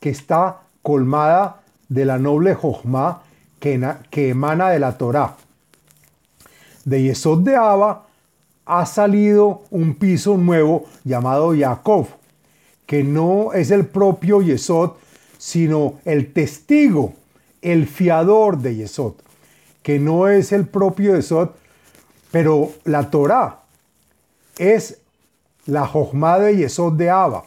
que 0.00 0.10
está 0.10 0.60
colmada 0.82 1.62
de 1.88 2.04
la 2.04 2.18
noble 2.18 2.54
Jochma 2.54 3.22
que, 3.60 3.94
que 4.10 4.30
emana 4.30 4.70
de 4.70 4.78
la 4.78 4.96
Torá. 4.96 5.36
De 6.84 7.02
Yesod 7.02 7.40
de 7.40 7.56
Abba 7.56 8.06
ha 8.66 8.86
salido 8.86 9.62
un 9.70 9.94
piso 9.94 10.36
nuevo 10.36 10.84
llamado 11.04 11.54
Jacob, 11.56 12.06
que 12.86 13.02
no 13.02 13.52
es 13.52 13.70
el 13.70 13.86
propio 13.86 14.42
Yesod, 14.42 14.92
sino 15.38 16.00
el 16.04 16.32
testigo, 16.32 17.14
el 17.62 17.86
fiador 17.86 18.58
de 18.58 18.76
Yesod, 18.76 19.14
que 19.82 19.98
no 19.98 20.28
es 20.28 20.52
el 20.52 20.66
propio 20.66 21.14
Yesod, 21.16 21.50
pero 22.30 22.72
la 22.84 23.10
Torá 23.10 23.60
es 24.58 24.98
la 25.66 25.86
Jochma 25.86 26.38
de 26.38 26.56
Yesod 26.56 26.94
de 26.94 27.10
Abba, 27.10 27.44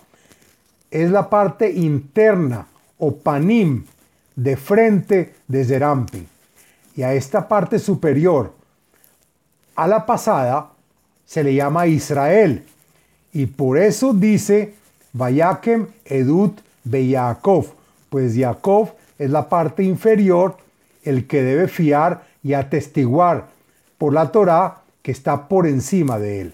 es 0.89 1.11
la 1.11 1.29
parte 1.29 1.71
interna 1.71 2.67
o 2.97 3.15
panim 3.15 3.85
de 4.35 4.55
frente 4.57 5.35
de 5.47 5.65
Zerampi. 5.65 6.27
Y 6.95 7.03
a 7.03 7.13
esta 7.13 7.47
parte 7.47 7.77
superior, 7.77 8.53
a 9.78 9.88
la 9.88 10.05
pasada, 10.05 10.71
se 11.25 11.43
le 11.43 11.53
llama 11.53 11.88
Israel. 11.88 12.65
Y 13.32 13.45
por 13.45 13.78
eso 13.78 14.11
dice 14.13 14.73
Vayakem 15.13 15.88
Edut 16.03 16.59
Beyakov, 16.84 17.67
pues 18.09 18.36
Jacob 18.36 18.89
es 19.19 19.30
la 19.30 19.47
parte 19.47 19.84
inferior, 19.84 20.57
el 21.03 21.28
que 21.28 21.43
debe 21.43 21.67
fiar 21.67 22.23
y 22.43 22.53
atestiguar 22.53 23.45
por 23.97 24.13
la 24.13 24.32
Torá 24.32 24.82
que 25.01 25.11
está 25.11 25.47
por 25.47 25.67
encima 25.67 26.17
de 26.17 26.41
él, 26.41 26.53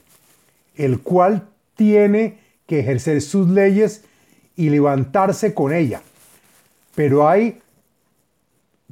el 0.75 0.99
cual 0.99 1.47
tiene 1.75 2.37
que 2.67 2.79
ejercer 2.79 3.21
sus 3.21 3.47
leyes 3.47 4.03
y 4.55 4.69
levantarse 4.69 5.53
con 5.53 5.71
ella. 5.71 6.01
Pero 6.93 7.27
hay 7.27 7.61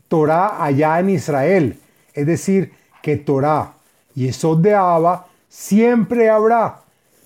Torá 0.07 0.63
allá 0.63 0.99
en 0.99 1.09
Israel, 1.09 1.79
es 2.13 2.25
decir, 2.25 2.71
que 3.01 3.17
Torá 3.17 3.73
y 4.15 4.27
eso 4.27 4.55
de 4.55 4.73
Abba 4.75 5.27
siempre 5.49 6.29
habrá, 6.29 6.81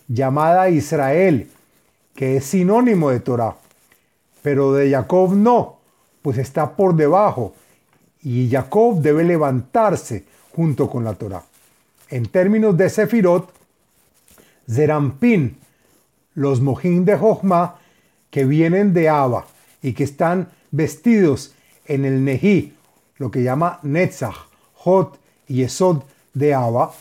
llamada 0.08 0.70
Israel, 0.70 1.50
que 2.16 2.38
es 2.38 2.46
sinónimo 2.46 3.10
de 3.10 3.20
Torá, 3.20 3.56
pero 4.42 4.74
de 4.74 4.92
Jacob 4.92 5.34
no, 5.34 5.78
pues 6.22 6.38
está 6.38 6.76
por 6.76 6.96
debajo, 6.96 7.54
y 8.22 8.50
Jacob 8.50 9.02
debe 9.02 9.24
levantarse 9.24 10.26
junto 10.52 10.90
con 10.90 11.04
la 11.04 11.14
Torá. 11.14 11.44
En 12.10 12.26
términos 12.28 12.78
de 12.78 12.90
Sefirot, 12.90 13.52
Zerampin, 14.70 15.58
los 16.34 16.62
mojín 16.62 17.06
de 17.06 17.18
Jochma, 17.18 17.76
que 18.30 18.46
vienen 18.46 18.94
de 18.94 19.10
Abba 19.10 19.46
y 19.82 19.94
que 19.94 20.04
están 20.04 20.50
vestidos 20.72 21.54
en 21.86 22.06
el 22.06 22.24
Nehi, 22.24 22.74
lo 23.18 23.32
que 23.32 23.44
llama 23.44 23.80
Netzach, 23.84 24.36
Hot 24.76 25.20
y 25.48 25.64
Esod 25.64 26.04
de 26.36 26.54
Abba, 26.54 26.92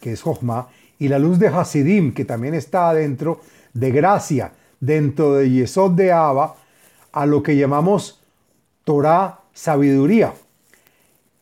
que 0.00 0.12
es 0.12 0.20
Jochma, 0.20 0.68
y 0.98 1.08
la 1.08 1.18
luz 1.18 1.38
de 1.38 1.48
Hasidim, 1.48 2.12
que 2.12 2.26
también 2.26 2.52
está 2.52 2.90
adentro, 2.90 3.40
de 3.72 3.90
gracia, 3.90 4.52
dentro 4.78 5.34
de 5.34 5.48
Yesod 5.48 5.92
de 5.92 6.12
Abba 6.12 6.56
a 7.12 7.24
lo 7.24 7.42
que 7.42 7.56
llamamos 7.56 8.20
Torah 8.84 9.40
sabiduría. 9.54 10.34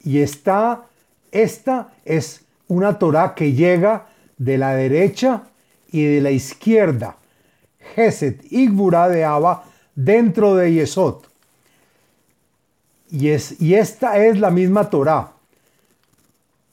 Y 0.02 0.20
esta, 0.20 0.86
esta 1.32 1.92
es 2.04 2.42
una 2.68 2.98
Torah 2.98 3.34
que 3.34 3.52
llega 3.52 4.06
de 4.36 4.58
la 4.58 4.74
derecha 4.74 5.44
y 5.90 6.04
de 6.04 6.20
la 6.20 6.30
izquierda. 6.30 7.16
Geset 7.94 8.44
y 8.50 8.68
de 8.68 9.24
Abba 9.24 9.64
dentro 9.94 10.54
de 10.54 10.72
Yesod. 10.72 11.24
Y, 13.10 13.28
es, 13.28 13.60
y 13.60 13.74
esta 13.74 14.24
es 14.24 14.38
la 14.38 14.50
misma 14.50 14.88
Torah. 14.88 15.32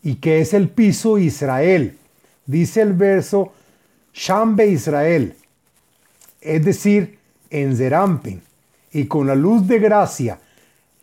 Y 0.03 0.15
que 0.15 0.39
es 0.39 0.53
el 0.53 0.69
piso 0.69 1.17
Israel. 1.17 1.97
Dice 2.45 2.81
el 2.81 2.93
verso 2.93 3.53
Shambe 4.13 4.67
Israel. 4.67 5.35
Es 6.41 6.63
decir, 6.63 7.17
en 7.49 7.75
Zerampin. 7.75 8.41
Y 8.91 9.05
con 9.05 9.27
la 9.27 9.35
luz 9.35 9.67
de 9.67 9.79
gracia 9.79 10.39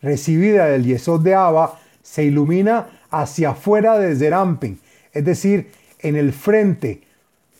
recibida 0.01 0.67
del 0.67 0.85
Yesod 0.85 1.21
de 1.21 1.35
Abba 1.35 1.79
se 2.01 2.23
ilumina 2.23 2.87
hacia 3.09 3.51
afuera 3.51 3.97
de 3.97 4.15
Zerampin. 4.15 4.79
Es 5.13 5.25
decir, 5.25 5.71
en 5.99 6.15
el 6.15 6.33
frente 6.33 7.01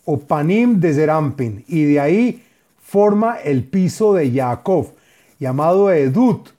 o 0.05 0.19
panim 0.19 0.79
de 0.79 0.93
Zerampin. 0.93 1.63
Y 1.67 1.83
de 1.85 1.99
ahí 1.99 2.43
forma 2.83 3.37
el 3.37 3.63
piso 3.63 4.13
de 4.13 4.31
Jacob, 4.31 4.93
llamado 5.39 5.91
Edut, 5.91 6.49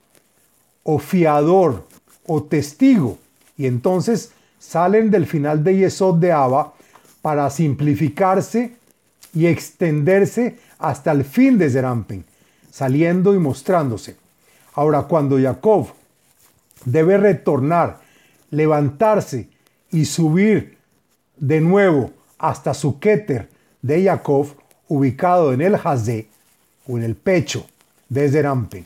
o 0.83 0.99
fiador, 0.99 1.85
o 2.25 2.43
testigo. 2.43 3.17
Y 3.57 3.65
entonces 3.65 4.31
salen 4.67 5.09
del 5.09 5.25
final 5.25 5.63
de 5.63 5.77
Yesod 5.77 6.15
de 6.15 6.33
Abba 6.33 6.73
para 7.21 7.49
simplificarse 7.49 8.73
y 9.33 9.45
extenderse 9.45 10.57
hasta 10.77 11.13
el 11.13 11.23
fin 11.23 11.57
de 11.57 11.69
Zerampin, 11.69 12.25
saliendo 12.69 13.33
y 13.33 13.39
mostrándose. 13.39 14.17
Ahora, 14.73 15.03
cuando 15.03 15.39
Jacob 15.39 15.87
debe 16.83 17.17
retornar, 17.17 17.99
levantarse 18.51 19.47
y 19.89 20.03
subir 20.03 20.77
de 21.37 21.61
nuevo 21.61 22.11
hasta 22.37 22.73
su 22.73 22.99
Keter 22.99 23.47
de 23.81 24.03
Jacob, 24.03 24.47
ubicado 24.89 25.53
en 25.53 25.61
el 25.61 25.75
Hazé 25.75 26.27
o 26.87 26.97
en 26.97 27.03
el 27.03 27.15
pecho 27.15 27.65
de 28.09 28.29
Zerampin. 28.29 28.85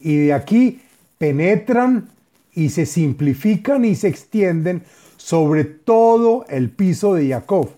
Y 0.00 0.26
de 0.26 0.34
aquí 0.34 0.82
penetran 1.16 2.10
y 2.52 2.68
se 2.68 2.84
simplifican 2.84 3.86
y 3.86 3.94
se 3.94 4.08
extienden 4.08 4.82
sobre 5.24 5.64
todo 5.64 6.44
el 6.50 6.68
piso 6.68 7.14
de 7.14 7.30
Jacob. 7.30 7.70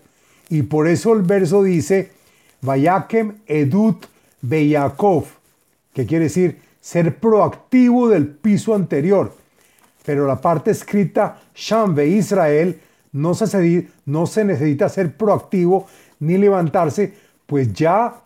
Y 0.49 0.63
por 0.63 0.85
eso 0.85 1.13
el 1.13 1.21
verso 1.21 1.63
dice, 1.63 2.11
Vayakem 2.59 3.37
edut 3.47 4.05
Beyakov, 4.41 5.27
que 5.93 6.05
quiere 6.05 6.25
decir 6.25 6.59
ser 6.81 7.15
proactivo 7.15 8.09
del 8.09 8.27
piso 8.27 8.75
anterior. 8.75 9.33
Pero 10.03 10.27
la 10.27 10.41
parte 10.41 10.71
escrita 10.71 11.39
Sham 11.55 11.97
Israel 11.99 12.81
no 13.13 13.33
se, 13.33 13.87
no 14.03 14.27
se 14.27 14.43
necesita 14.43 14.89
ser 14.89 15.15
proactivo 15.15 15.87
ni 16.19 16.37
levantarse, 16.37 17.13
pues 17.45 17.71
ya 17.71 18.23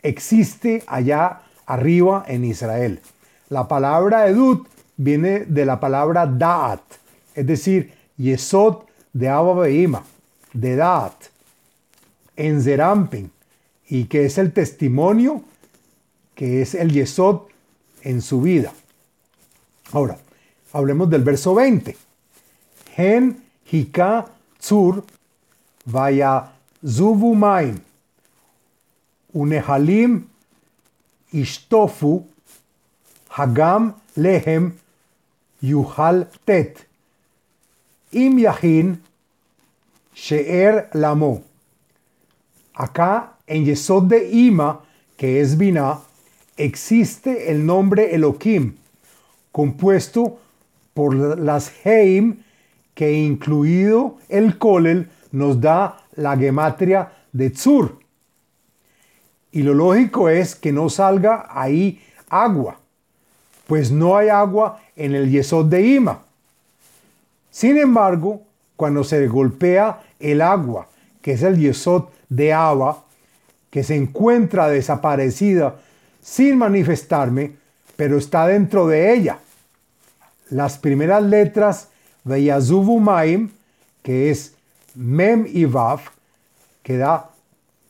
existe 0.00 0.84
allá 0.86 1.40
arriba 1.66 2.24
en 2.28 2.44
Israel. 2.44 3.00
La 3.48 3.66
palabra 3.66 4.28
Edut 4.28 4.68
viene 4.96 5.40
de 5.40 5.64
la 5.64 5.80
palabra 5.80 6.24
Da'at, 6.24 6.82
es 7.34 7.44
decir, 7.44 7.97
Yesod 8.18 8.84
de 9.12 9.28
Abba 9.28 9.66
de 10.52 10.76
Da'at, 10.76 11.30
en 12.36 12.62
Zerampin, 12.62 13.30
y 13.88 14.04
que 14.04 14.26
es 14.26 14.38
el 14.38 14.52
testimonio, 14.52 15.42
que 16.34 16.62
es 16.62 16.74
el 16.74 16.92
Yesod 16.92 17.42
en 18.02 18.20
su 18.22 18.40
vida. 18.40 18.72
Ahora, 19.92 20.18
hablemos 20.72 21.08
del 21.10 21.22
verso 21.22 21.54
20. 21.54 21.96
Gen 22.94 23.42
Hika 23.70 24.26
Tzur 24.58 25.04
Vaya 25.86 26.52
Zubumaim 26.84 27.80
Unehalim 29.32 30.26
Ishtofu 31.32 32.26
Hagam 33.30 33.94
Lehem 34.16 34.72
Yuhal 35.62 36.28
Tet 36.44 36.87
Im 38.12 38.38
Yahin 38.38 39.02
Sheer 40.14 40.88
Lamo. 40.94 41.42
Acá 42.74 43.34
en 43.46 43.64
Yesod 43.64 44.04
de 44.08 44.30
Ima, 44.30 44.80
que 45.16 45.40
es 45.40 45.58
Binah, 45.58 46.00
existe 46.56 47.50
el 47.50 47.66
nombre 47.66 48.14
Elohim, 48.14 48.76
compuesto 49.52 50.38
por 50.94 51.14
las 51.14 51.70
Heim, 51.84 52.42
que 52.94 53.12
incluido 53.12 54.16
el 54.28 54.58
Kolel 54.58 55.10
nos 55.30 55.60
da 55.60 56.04
la 56.16 56.36
gematria 56.36 57.12
de 57.32 57.50
Tzur. 57.50 57.98
Y 59.52 59.62
lo 59.62 59.74
lógico 59.74 60.28
es 60.28 60.54
que 60.54 60.72
no 60.72 60.88
salga 60.88 61.46
ahí 61.50 62.00
agua, 62.30 62.78
pues 63.66 63.90
no 63.90 64.16
hay 64.16 64.28
agua 64.28 64.80
en 64.96 65.14
el 65.14 65.30
Yesod 65.30 65.66
de 65.66 65.82
Ima. 65.82 66.27
Sin 67.58 67.76
embargo, 67.76 68.42
cuando 68.76 69.02
se 69.02 69.26
golpea 69.26 70.00
el 70.20 70.42
agua, 70.42 70.86
que 71.20 71.32
es 71.32 71.42
el 71.42 71.58
Yesod 71.58 72.04
de 72.28 72.52
Abba, 72.52 73.02
que 73.68 73.82
se 73.82 73.96
encuentra 73.96 74.68
desaparecida 74.68 75.74
sin 76.22 76.56
manifestarme, 76.56 77.56
pero 77.96 78.16
está 78.16 78.46
dentro 78.46 78.86
de 78.86 79.12
ella. 79.12 79.40
Las 80.50 80.78
primeras 80.78 81.24
letras 81.24 81.88
de 82.22 82.44
Yazubu 82.44 83.00
Maim, 83.00 83.50
que 84.04 84.30
es 84.30 84.54
Mem 84.94 85.44
y 85.48 85.66
que 86.84 86.96
da 86.96 87.30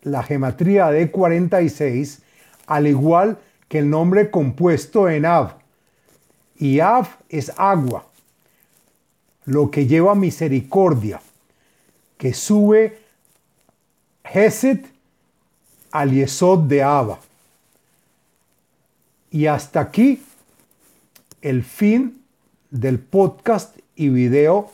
la 0.00 0.22
gematría 0.22 0.90
de 0.90 1.10
46, 1.10 2.22
al 2.66 2.86
igual 2.86 3.36
que 3.68 3.80
el 3.80 3.90
nombre 3.90 4.30
compuesto 4.30 5.10
en 5.10 5.26
Av. 5.26 5.56
Y 6.56 6.80
Av 6.80 7.06
es 7.28 7.52
agua, 7.58 8.07
lo 9.48 9.70
que 9.70 9.86
lleva 9.86 10.14
misericordia, 10.14 11.22
que 12.18 12.34
sube 12.34 12.98
Hesed 14.22 14.80
al 15.90 16.12
Yesod 16.12 16.68
de 16.68 16.82
Abba. 16.82 17.18
Y 19.30 19.46
hasta 19.46 19.80
aquí 19.80 20.22
el 21.40 21.64
fin 21.64 22.22
del 22.70 22.98
podcast 22.98 23.78
y 23.96 24.10
video 24.10 24.70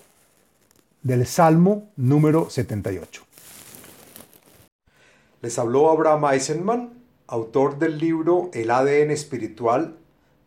del 1.03 1.25
Salmo 1.25 1.89
número 1.95 2.51
78. 2.51 3.23
Les 5.41 5.57
habló 5.57 5.89
Abraham 5.91 6.33
Eisenman, 6.33 6.91
autor 7.29 7.79
del 7.79 7.99
libro 7.99 8.51
El 8.53 8.73
ADN 8.73 9.13
espiritual, 9.13 9.97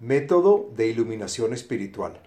método 0.01 0.69
de 0.75 0.87
iluminación 0.87 1.53
espiritual. 1.53 2.26